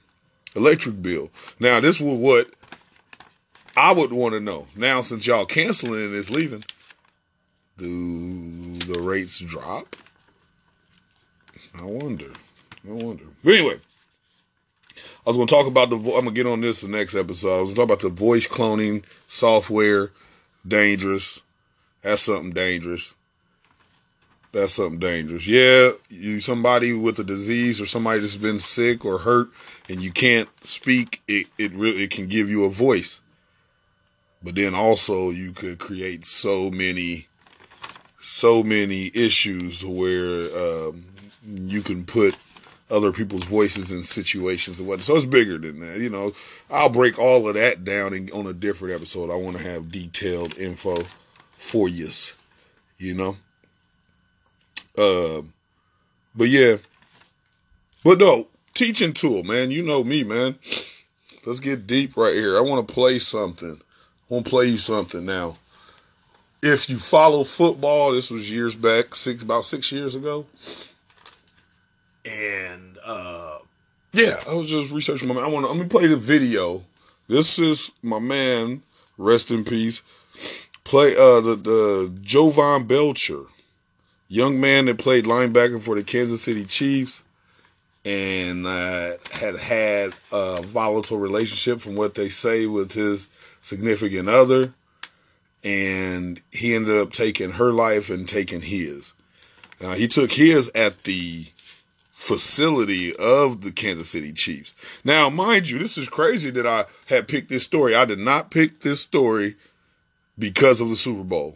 [0.56, 1.30] electric bill.
[1.60, 2.48] Now, this was what
[3.76, 4.68] I would want to know.
[4.76, 6.64] Now, since y'all canceling and it's leaving,
[7.78, 9.96] do the rates drop?
[11.80, 12.32] I wonder.
[12.88, 13.24] I wonder.
[13.44, 13.80] But anyway,
[14.96, 15.96] I was going to talk about the.
[15.96, 17.58] Vo- I'm going to get on this the next episode.
[17.58, 20.12] I was talk about the voice cloning software.
[20.68, 21.42] Dangerous.
[22.02, 23.16] That's something dangerous.
[24.54, 25.48] That's something dangerous.
[25.48, 29.50] Yeah, you somebody with a disease or somebody that's been sick or hurt
[29.90, 31.22] and you can't speak.
[31.28, 33.20] It it really it can give you a voice.
[34.44, 37.26] But then also you could create so many,
[38.20, 41.04] so many issues where um,
[41.46, 42.38] you can put
[42.92, 45.02] other people's voices in situations and what.
[45.02, 46.00] So it's bigger than that.
[46.00, 46.32] You know,
[46.70, 49.32] I'll break all of that down in, on a different episode.
[49.32, 50.98] I want to have detailed info
[51.58, 52.10] for you.
[53.00, 53.38] You know.
[54.98, 55.42] Uh,
[56.36, 56.78] but yeah.
[58.04, 59.72] But no, teaching tool, man.
[59.72, 60.56] You know me, man.
[61.46, 62.58] Let's get deep right here.
[62.58, 63.78] I want to play something.
[63.78, 65.58] I want to play you something now.
[66.62, 70.46] If you follow football, this was years back, six about six years ago.
[72.26, 73.60] And uh
[74.14, 75.44] yeah, I was just researching my man.
[75.44, 76.82] I want to let me play the video.
[77.28, 78.82] This is my man,
[79.18, 80.02] rest in peace.
[80.86, 83.44] Play uh the the Jovan Belcher,
[84.34, 87.24] young man that played linebacker for the Kansas City Chiefs
[88.04, 93.28] and uh, had had a volatile relationship from what they say with his
[93.62, 94.74] significant other
[95.64, 99.14] and he ended up taking her life and taking his.
[99.80, 101.46] Uh, he took his at the
[102.12, 104.74] facility of the Kansas City Chiefs.
[105.06, 107.96] Now, mind you, this is crazy that I had picked this story.
[107.96, 109.56] I did not pick this story
[110.40, 111.56] because of the Super Bowl.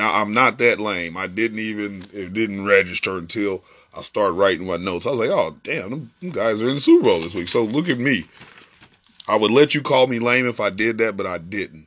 [0.00, 1.16] I'm not that lame.
[1.16, 3.62] I didn't even, it didn't register until
[3.96, 5.06] I started writing my notes.
[5.06, 7.48] I was like, oh, damn, them, guys are in the Super Bowl this week.
[7.48, 8.22] So look at me.
[9.28, 11.86] I would let you call me lame if I did that, but I didn't.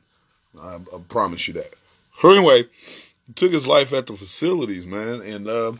[0.60, 1.74] I, I promise you that.
[2.24, 2.62] Anyway,
[3.34, 5.72] took his life at the facilities, man, and uh,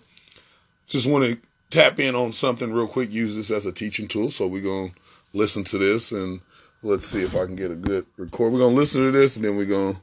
[0.88, 1.38] just want to
[1.70, 3.12] tap in on something real quick.
[3.12, 4.28] Use this as a teaching tool.
[4.28, 4.90] So we're gonna
[5.32, 6.40] listen to this and
[6.82, 8.52] let's see if I can get a good record.
[8.52, 9.96] We're gonna listen to this and then we're gonna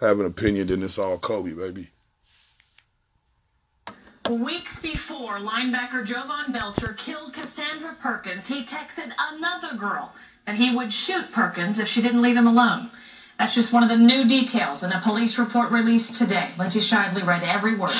[0.00, 0.68] have an opinion.
[0.68, 1.88] Then it's all Kobe, baby.
[4.28, 10.12] Weeks before linebacker Jovan Belcher killed Cassandra Perkins, he texted another girl
[10.46, 12.90] that he would shoot Perkins if she didn't leave him alone.
[13.38, 16.50] That's just one of the new details in a police report released today.
[16.58, 17.94] Lindsay Shively read every word.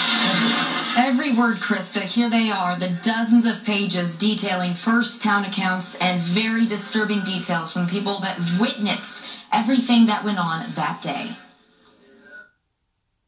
[0.98, 2.02] Every word, Krista.
[2.02, 7.72] Here they are, the dozens of pages detailing first town accounts and very disturbing details
[7.72, 11.30] from people that witnessed everything that went on that day.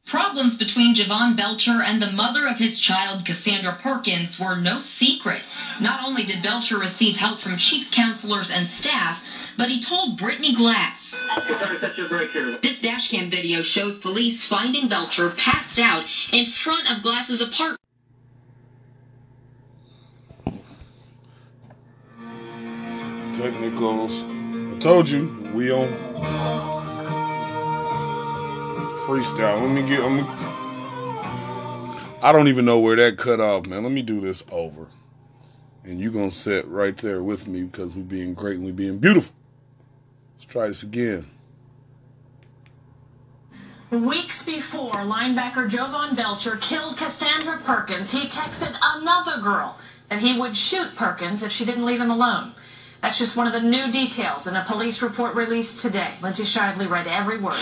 [0.07, 5.49] Problems between Jovan Belcher and the mother of his child, Cassandra Perkins, were no secret.
[5.81, 9.25] Not only did Belcher receive help from Chiefs counselors and staff,
[9.57, 11.13] but he told Brittany Glass.
[12.63, 17.79] This dashcam video shows police finding Belcher passed out in front of Glass's apartment.
[23.35, 24.25] Technicals.
[24.25, 26.72] I told you we on
[29.07, 29.61] freestyle.
[29.61, 30.01] Let me get.
[30.01, 30.25] I'm,
[32.23, 33.83] I don't even know where that cut off, man.
[33.83, 34.87] Let me do this over,
[35.85, 38.99] and you gonna sit right there with me because we're being great and we're being
[38.99, 39.35] beautiful.
[40.37, 41.27] Let's try this again.
[43.91, 49.77] Weeks before linebacker Jovan Belcher killed Cassandra Perkins, he texted another girl
[50.09, 52.53] that he would shoot Perkins if she didn't leave him alone.
[53.03, 56.15] That's just one of the new details in a police report released today.
[56.23, 57.59] Lindsay Shively read every word.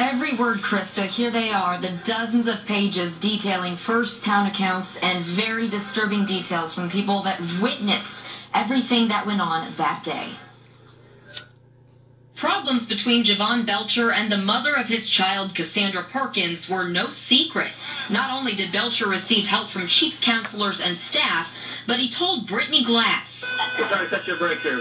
[0.00, 1.04] Every word, Krista.
[1.04, 6.74] Here they are, the dozens of pages detailing first town accounts and very disturbing details
[6.74, 10.49] from people that witnessed everything that went on that day.
[12.40, 17.78] Problems between Jovan Belcher and the mother of his child, Cassandra Perkins, were no secret.
[18.08, 21.54] Not only did Belcher receive help from Chiefs counselors and staff,
[21.86, 23.42] but he told Brittany Glass.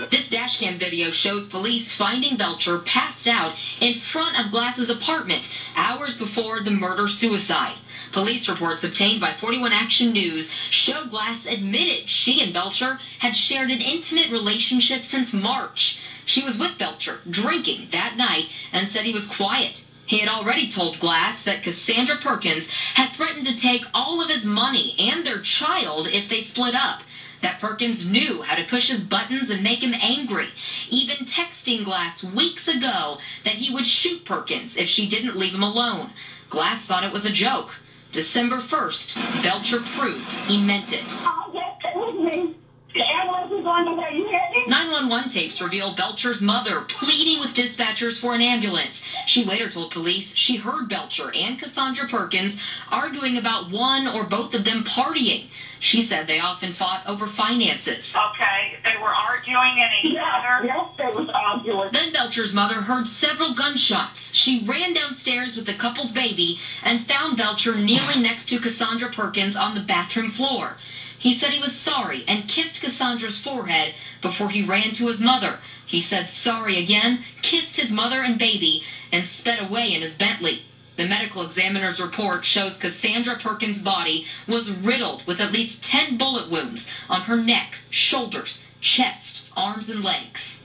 [0.09, 6.15] This dashcam video shows police finding Belcher passed out in front of Glass's apartment hours
[6.15, 7.75] before the murder suicide.
[8.13, 13.69] Police reports obtained by 41 Action News show Glass admitted she and Belcher had shared
[13.69, 15.97] an intimate relationship since March.
[16.31, 19.81] She was with Belcher, drinking that night, and said he was quiet.
[20.05, 24.45] He had already told Glass that Cassandra Perkins had threatened to take all of his
[24.45, 27.01] money and their child if they split up.
[27.41, 30.53] That Perkins knew how to push his buttons and make him angry,
[30.87, 35.63] even texting Glass weeks ago that he would shoot Perkins if she didn't leave him
[35.63, 36.11] alone.
[36.51, 37.79] Glass thought it was a joke.
[38.11, 41.01] December 1st, Belcher proved he meant it.
[41.25, 42.53] Oh, yes,
[42.95, 43.01] it was me.
[43.01, 44.09] The ambulance is on the way.
[44.13, 44.65] You hear me?
[44.67, 49.03] 911 tapes reveal Belcher's mother pleading with dispatchers for an ambulance.
[49.25, 52.57] She later told police she heard Belcher and Cassandra Perkins
[52.91, 55.45] arguing about one or both of them partying.
[55.79, 58.15] She said they often fought over finances.
[58.15, 60.65] Okay, they were arguing and each other.
[60.65, 61.89] Yes, they was arguing.
[61.91, 64.35] Then Belcher's mother heard several gunshots.
[64.35, 69.55] She ran downstairs with the couple's baby and found Belcher kneeling next to Cassandra Perkins
[69.55, 70.75] on the bathroom floor.
[71.21, 73.91] He said he was sorry and kissed Cassandra's forehead
[74.21, 75.57] before he ran to his mother.
[75.85, 78.79] He said sorry again, kissed his mother and baby,
[79.11, 80.61] and sped away in his Bentley.
[80.95, 86.47] The medical examiner's report shows Cassandra Perkins' body was riddled with at least 10 bullet
[86.47, 90.55] wounds on her neck, shoulders, chest, arms, and legs.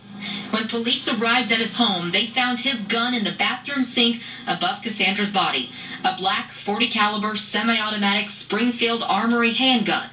[0.51, 4.81] When police arrived at his home, they found his gun in the bathroom sink above
[4.83, 5.69] Cassandra's body,
[6.05, 10.07] a black 40 caliber semi-automatic Springfield Armory handgun,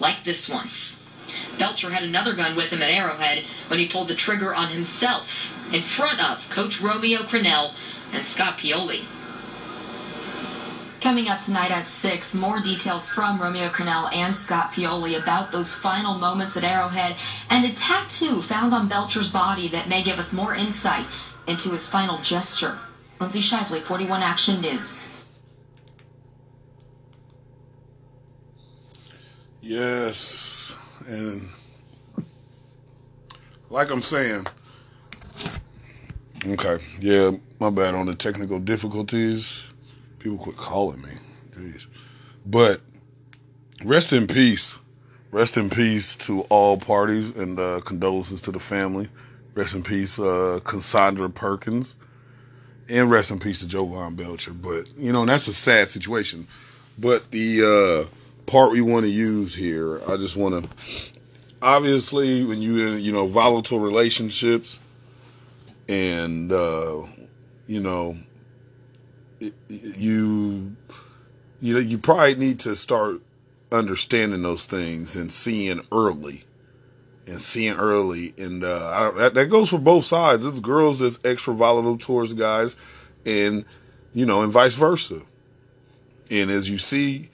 [0.00, 0.68] like this one.
[1.58, 5.52] Belcher had another gun with him at Arrowhead when he pulled the trigger on himself
[5.72, 7.72] in front of Coach Romeo Crennel
[8.12, 9.04] and Scott Pioli.
[11.00, 15.72] Coming up tonight at 6, more details from Romeo Crennel and Scott Pioli about those
[15.72, 17.14] final moments at Arrowhead
[17.50, 21.06] and a tattoo found on Belcher's body that may give us more insight
[21.46, 22.76] into his final gesture.
[23.20, 25.17] Lindsay Shively, 41 Action News.
[29.68, 30.74] Yes,
[31.06, 31.42] and
[33.68, 34.46] like I'm saying,
[36.46, 39.70] okay, yeah, my bad on the technical difficulties.
[40.20, 41.10] People quit calling me,
[41.54, 41.86] jeez.
[42.46, 42.80] But
[43.84, 44.78] rest in peace,
[45.32, 49.10] rest in peace to all parties, and uh, condolences to the family.
[49.54, 51.94] Rest in peace, uh, Cassandra Perkins,
[52.88, 54.54] and rest in peace to Jovan Belcher.
[54.54, 56.48] But you know, that's a sad situation.
[56.98, 58.14] But the uh,
[58.48, 60.00] part we want to use here.
[60.08, 60.70] I just want to,
[61.62, 64.80] obviously, when you in you know volatile relationships,
[65.88, 67.02] and uh,
[67.66, 68.16] you know,
[69.40, 70.74] it, you
[71.60, 73.20] you know you probably need to start
[73.70, 76.42] understanding those things and seeing early
[77.26, 81.18] and seeing early and uh I, that, that goes for both sides it's girls that's
[81.22, 82.76] extra volatile towards guys
[83.26, 83.66] and
[84.14, 85.20] you know and vice versa
[86.30, 87.28] and as you see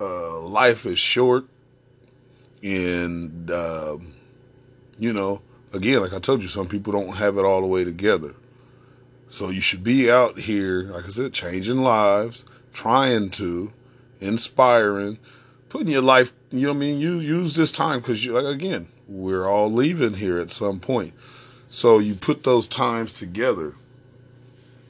[0.00, 1.44] uh, life is short,
[2.62, 3.96] and uh,
[4.98, 5.40] you know,
[5.74, 8.34] again, like I told you, some people don't have it all the way together.
[9.30, 13.70] So you should be out here, like I said, changing lives, trying to,
[14.20, 15.18] inspiring,
[15.68, 16.32] putting your life.
[16.50, 17.00] You know what I mean?
[17.00, 21.12] You use this time because you, like again, we're all leaving here at some point.
[21.68, 23.74] So you put those times together.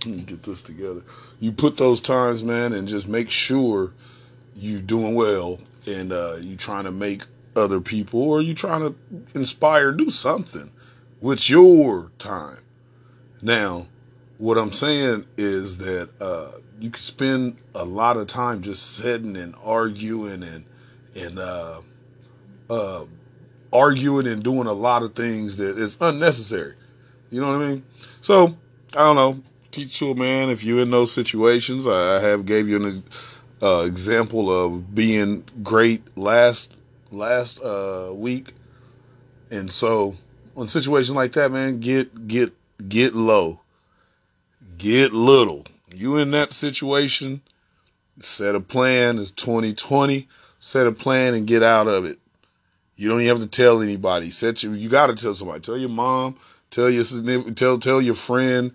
[0.00, 1.02] Get this together.
[1.40, 3.92] You put those times, man, and just make sure
[4.58, 7.22] you doing well and uh, you trying to make
[7.56, 8.94] other people or you trying to
[9.34, 10.70] inspire do something
[11.20, 12.58] with your time.
[13.42, 13.86] Now
[14.38, 19.36] what i'm saying is that uh, you can spend a lot of time just sitting
[19.36, 20.64] and arguing and
[21.16, 21.80] and uh,
[22.70, 23.04] uh,
[23.72, 26.74] arguing and doing a lot of things that is unnecessary.
[27.30, 27.82] You know what i mean?
[28.20, 28.54] So
[28.94, 29.42] i don't know.
[29.70, 31.86] Teach you man if you're in those situations.
[31.86, 33.02] I have gave you an
[33.62, 36.72] uh, example of being great last
[37.10, 38.52] last uh, week,
[39.50, 40.14] and so
[40.56, 42.52] in a situation like that, man, get get
[42.88, 43.60] get low,
[44.76, 45.64] get little.
[45.94, 47.40] You in that situation,
[48.18, 49.18] set a plan.
[49.18, 50.28] It's 2020.
[50.60, 52.18] Set a plan and get out of it.
[52.96, 54.30] You don't even have to tell anybody.
[54.30, 54.72] Set you.
[54.72, 55.60] You got to tell somebody.
[55.60, 56.36] Tell your mom.
[56.70, 57.04] Tell your
[57.54, 58.72] tell tell your friend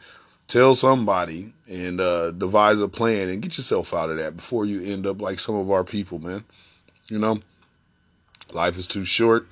[0.47, 4.81] tell somebody and uh, devise a plan and get yourself out of that before you
[4.83, 6.43] end up like some of our people, man.
[7.07, 7.39] You know,
[8.51, 9.47] life is too short.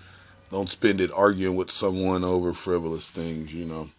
[0.51, 3.89] Don't spend it arguing with someone over frivolous things, you know.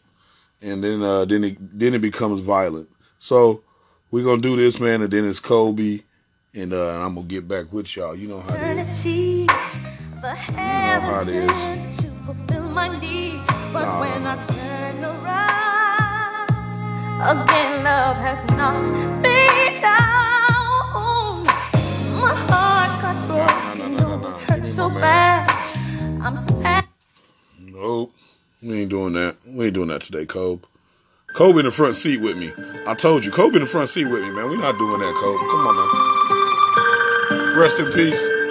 [0.63, 2.89] And then uh, then it then it becomes violent.
[3.19, 3.63] So
[4.11, 6.01] we're gonna do this, man, and then it's Kobe,
[6.55, 8.15] and, uh, and I'm gonna get back with y'all.
[8.15, 8.89] You know how it is.
[10.77, 11.69] You know how it is.
[13.81, 14.72] Nah.
[17.23, 18.75] Again, love has not
[19.23, 21.45] been down.
[22.19, 23.79] My heart got broken.
[23.79, 25.49] No, no, no, it hurt so bad.
[26.21, 26.85] I'm sad.
[27.61, 28.13] Nope.
[28.61, 29.37] We ain't doing that.
[29.47, 30.65] We ain't doing that today, Kobe.
[31.37, 32.51] Kobe in the front seat with me.
[32.89, 34.51] I told you, Kobe in the front seat with me, man.
[34.51, 35.39] we not doing that, Kobe.
[35.39, 35.77] Come on,
[37.53, 37.57] man.
[37.57, 38.42] Rest in peace.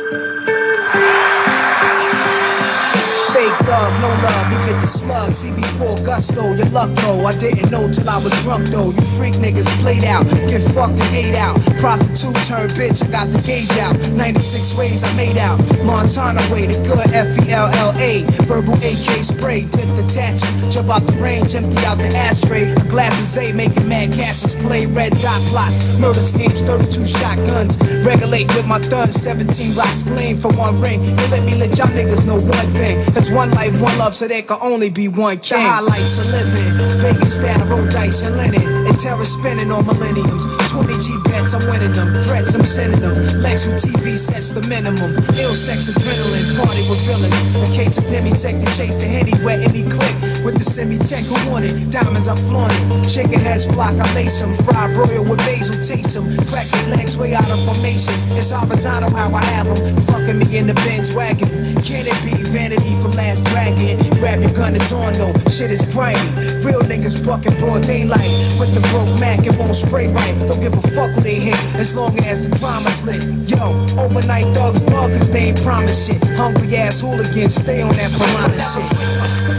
[3.72, 5.32] Thug, no love, you get the slug.
[5.32, 7.24] CB4 gusto, your luck though.
[7.24, 8.92] I didn't know till I was drunk though.
[8.92, 11.56] You freak niggas played out, get fucked and ate out.
[11.80, 13.96] Prostitute turned bitch, I got the gauge out.
[14.12, 15.56] 96 ways I made out.
[15.88, 18.28] Montana way, the good F E L L A.
[18.44, 22.68] Verbal AK spray, tip detach, jump out the range, empty out the ashtray.
[22.76, 27.80] A glass of Z, making mad cashes, play red dot plots, murder schemes, 32 shotguns.
[28.04, 31.00] Regulate with my thuns, 17 blocks clean for one ring.
[31.32, 33.00] Let me let y'all niggas know one thing.
[33.16, 35.60] There's one life, one love, so there can only be one king.
[35.60, 38.88] The highlights of living, Vegas style, roll dice and linen.
[38.88, 40.48] And terror spinning on millenniums.
[40.72, 42.10] 20 G bets, I'm winning them.
[42.24, 43.16] Threats, I'm sending them.
[43.42, 45.14] Lex from TV sets the minimum.
[45.38, 47.38] Ill sex, adrenaline, party with villains.
[47.62, 50.31] In case of demisec to chase the henny, wet any click.
[50.44, 51.74] With the semi-tech who want it.
[51.92, 52.74] Diamonds, I flaunt.
[53.06, 54.54] Chicken heads flock, I lace them.
[54.66, 56.26] Fried broil with basil, taste them.
[56.50, 58.14] Crack their legs way out of formation.
[58.34, 59.78] It's horizontal how I have them.
[60.10, 61.50] Fucking me in the Benz wagon.
[61.86, 64.02] Can it be vanity from last dragon?
[64.18, 65.34] Grab your gun, it's on though.
[65.50, 66.18] Shit is grimy.
[66.66, 68.30] Real niggas bucking broad daylight.
[68.58, 70.34] With the broke Mac, it won't spray right.
[70.50, 73.22] Don't give a fuck who they hit, as long as the drama's lit.
[73.50, 73.62] Yo,
[74.02, 76.24] overnight thugs bug, they ain't promise shit.
[76.34, 79.51] Hungry ass hooligans, stay on that piranha shit.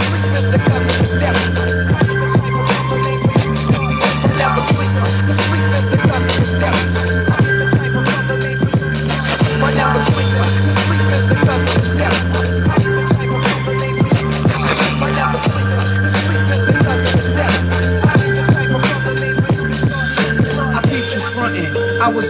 [0.52, 1.81] The cousin of death.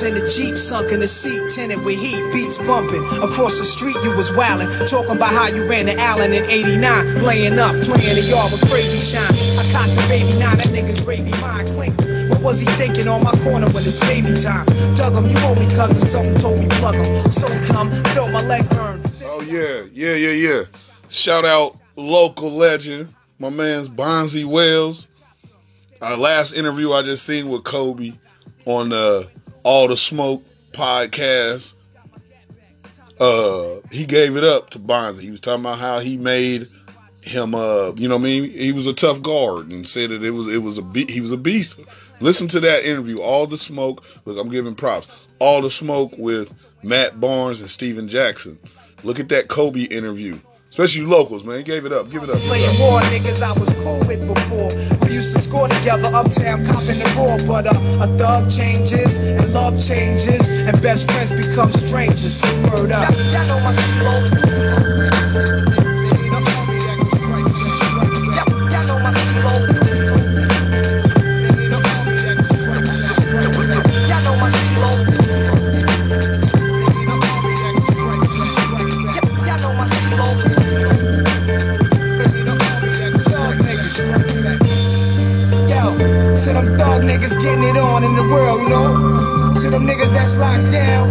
[0.02, 3.02] In the Jeep, sunk in the seat, tinted with heat, beats bumping.
[3.22, 7.22] Across the street, you was wildin', talking about how you ran to Allen in 89,
[7.22, 9.30] laying up, playing the yard with crazy shine.
[9.58, 11.94] I cocked the baby nine, that nigga gravy mine clink.
[12.30, 14.66] What was he thinking on my corner when it's baby time?
[14.98, 17.30] Dug him, you owe me cousin, something told me plug him.
[17.30, 19.00] So dumb, felt my leg burn.
[19.24, 20.62] Oh yeah, yeah, yeah, yeah.
[21.10, 25.06] Shout out local legend, my man's Bonzi Wells.
[26.00, 28.12] Our last interview I just seen with Kobe
[28.66, 29.30] on the
[29.64, 30.42] All the Smoke
[30.72, 31.74] podcast.
[33.20, 35.20] Uh, he gave it up to Bonzi.
[35.20, 36.66] He was talking about how he made
[37.22, 37.54] him.
[37.54, 40.30] Uh, you know, what I mean, he was a tough guard and said that it
[40.30, 41.78] was it was a be- he was a beast.
[42.20, 43.20] Listen to that interview.
[43.20, 44.04] All the smoke.
[44.24, 45.28] Look, I'm giving props.
[45.38, 48.58] All the smoke with Matt Barnes and Stephen Jackson.
[49.04, 50.38] Look at that Kobe interview.
[50.70, 51.58] Especially you locals, man.
[51.58, 52.10] He gave it up.
[52.10, 52.38] Give it up.
[52.38, 55.01] Playing war niggas I was cool with before.
[55.22, 57.38] Used to score together uptown, copping the raw.
[57.46, 62.42] But uh, a thug changes, and love changes, and best friends become strangers.
[62.42, 62.82] Up.
[62.82, 64.81] Y'all know my
[87.42, 89.54] getting it on in the world, you know?
[89.60, 91.08] To them niggas that's locked down,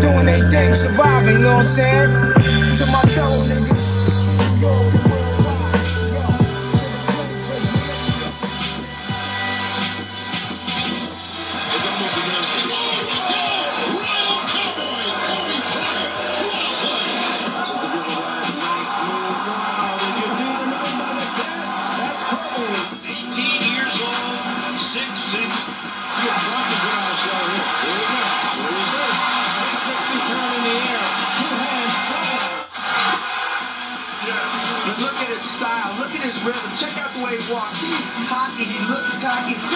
[0.00, 2.10] doing they thing, surviving, you know what I'm saying?
[2.78, 3.86] To my fellow niggas.
[4.62, 5.05] Worldwide,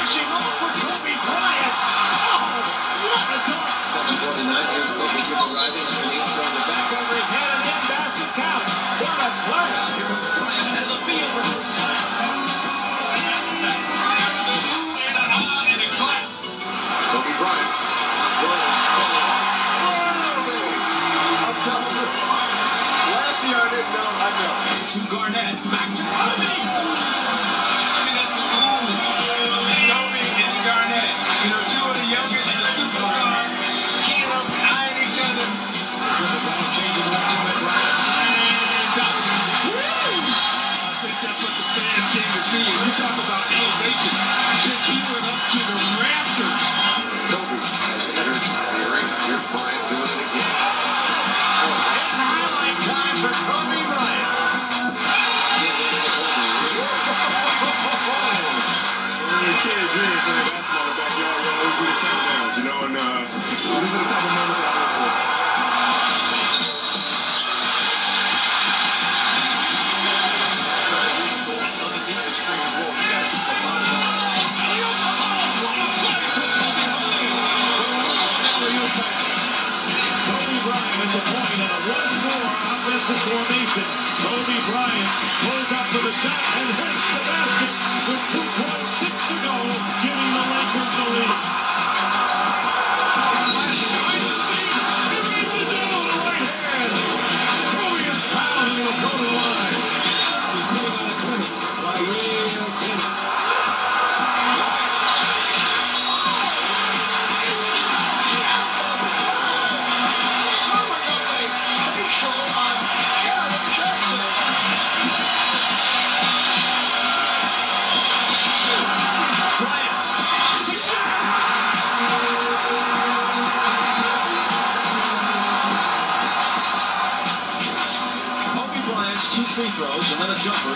[0.01, 1.70] Dishing off for Kobe Bryant.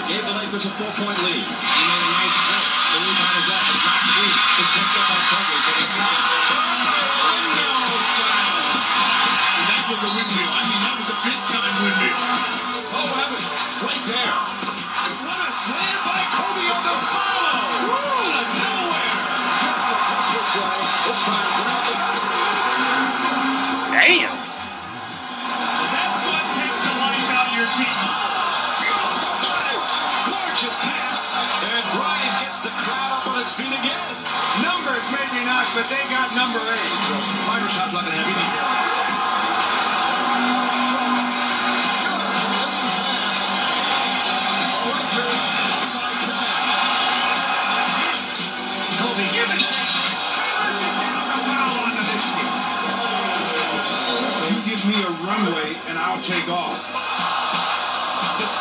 [0.09, 1.84] gave the Lakers a four-point lead.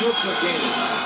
[0.00, 1.03] Júpiter.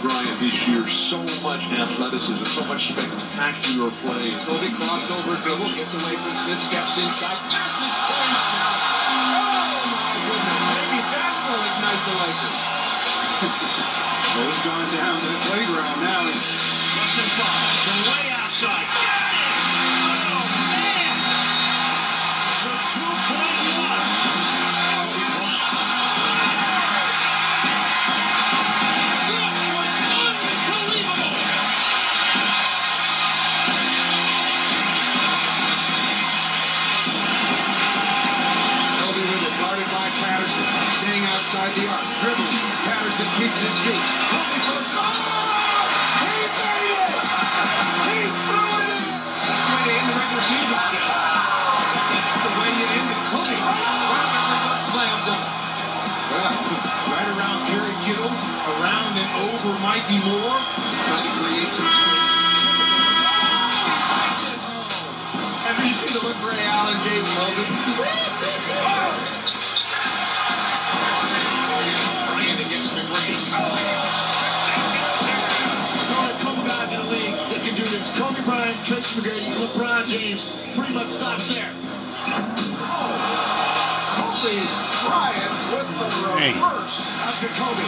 [0.00, 4.32] Bryant this year so much athleticism, so much spectacular play.
[4.48, 8.44] Kobe crossover dribble, gets away from Smith, steps inside, passes twice.
[9.12, 12.80] Oh my goodness, maybe that will ignite the Lakers.
[14.40, 16.24] They've gone down to the playground now.
[16.24, 19.19] Less than five, the way outside.
[43.50, 43.98] leaves his feet.
[43.98, 45.02] The!
[46.22, 47.10] He made it!
[48.06, 49.02] He threw it in!
[49.42, 50.78] The way end the.
[52.10, 53.62] That's the way you end it.
[54.94, 55.50] Right around.
[56.30, 56.54] Well,
[57.10, 60.58] right around Kerry Kittle, around and over Mikey Moore.
[61.10, 62.30] that creates some space.
[65.66, 68.29] And you see the look Ray Allen gave Logan.
[78.20, 80.44] Kobe Bryant, Trent McGrady, LeBron James
[80.76, 81.72] pretty much stops there.
[84.20, 84.60] Kobe
[85.08, 87.16] Bryant with the reverse hey.
[87.24, 87.80] after Kobe.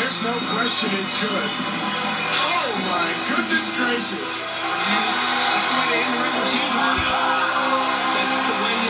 [0.00, 1.50] There's no question it's good.
[2.48, 4.40] Oh my goodness gracious.
[8.16, 8.83] That's the way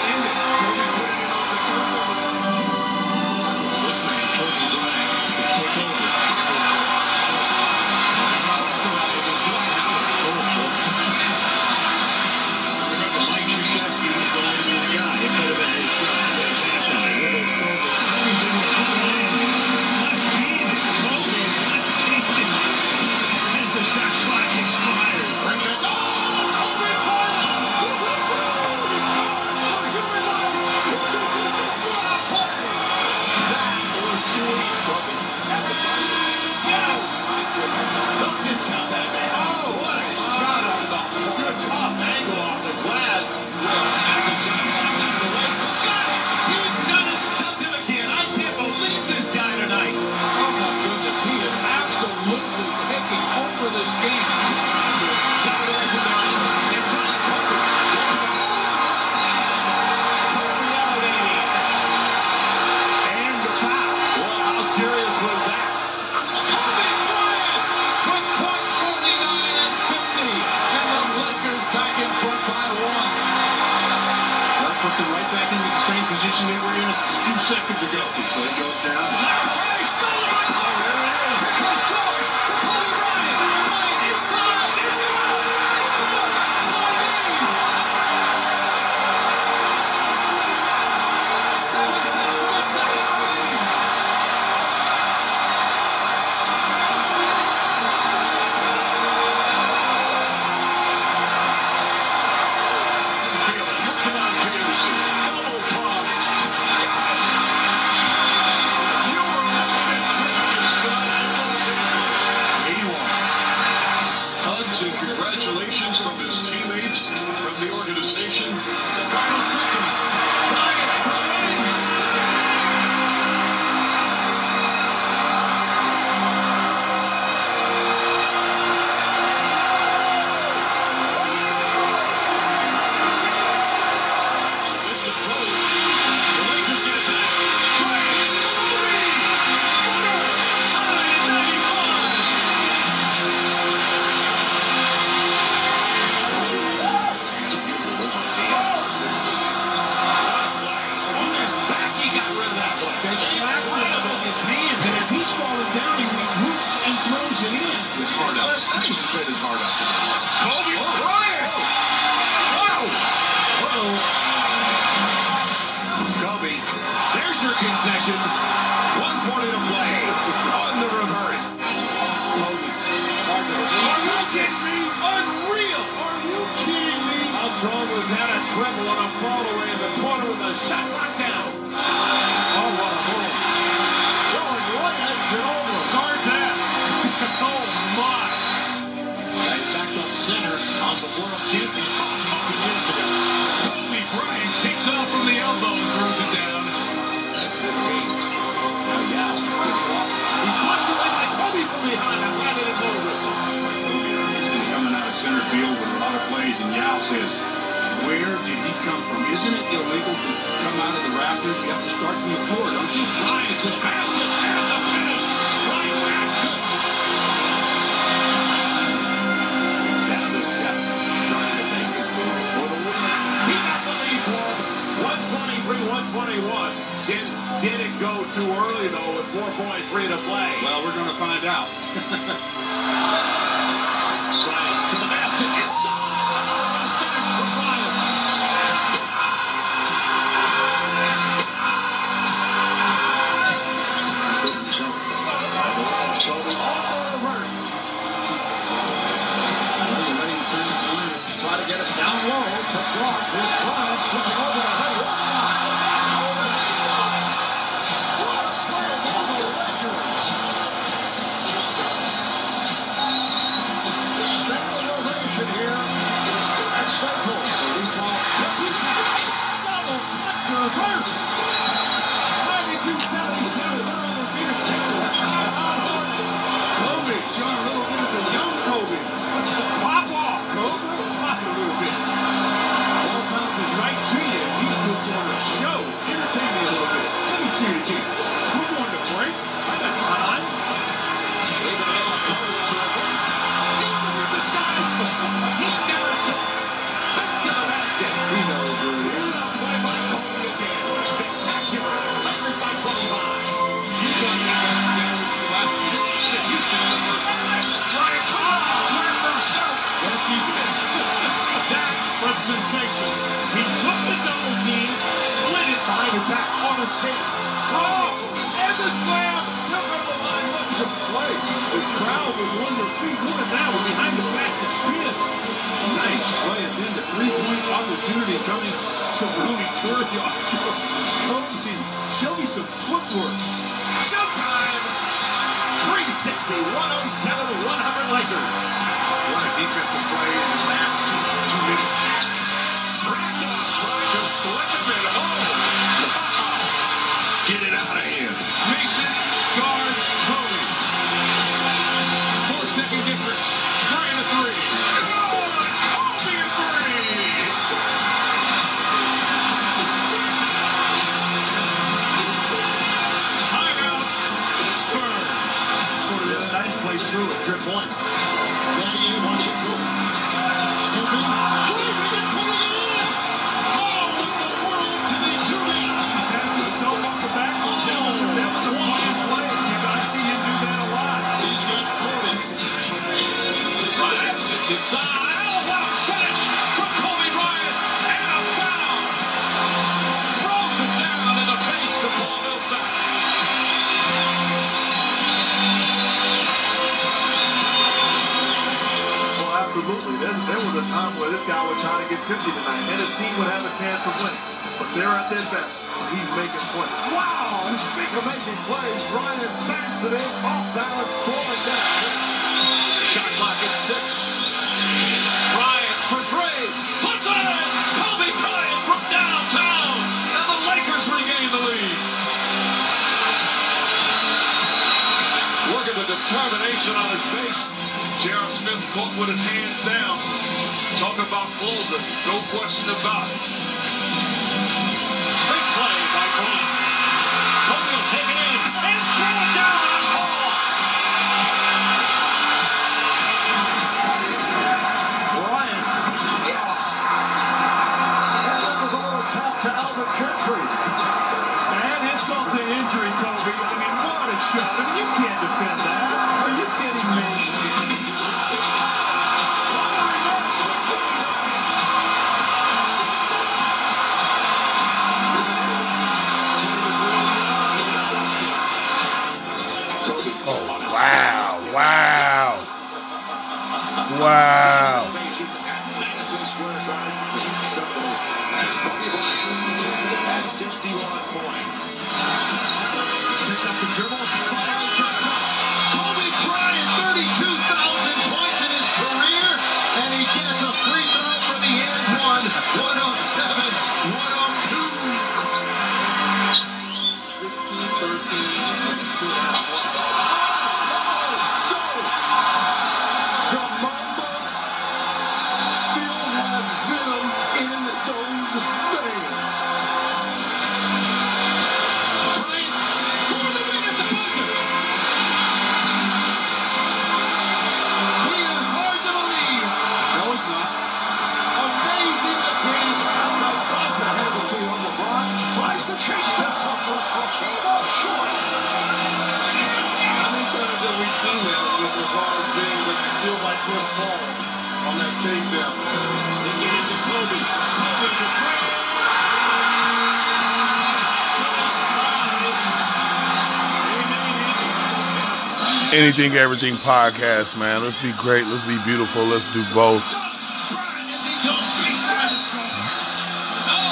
[546.14, 547.82] Anything Everything podcast, man.
[547.82, 548.46] Let's be great.
[548.46, 549.26] Let's be beautiful.
[549.26, 549.98] Let's do both.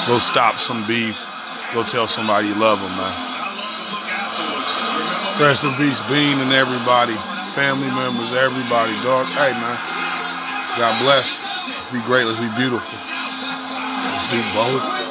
[0.07, 1.27] Go stop some beef.
[1.73, 3.11] Go tell somebody you love them, man.
[5.43, 7.19] Rest in peace, Bean and everybody,
[7.59, 9.27] family members, everybody, dog.
[9.27, 9.75] Hey, man.
[10.79, 11.43] God bless.
[11.67, 12.23] Let's be great.
[12.23, 12.95] Let's be beautiful.
[13.03, 15.02] Let's do both.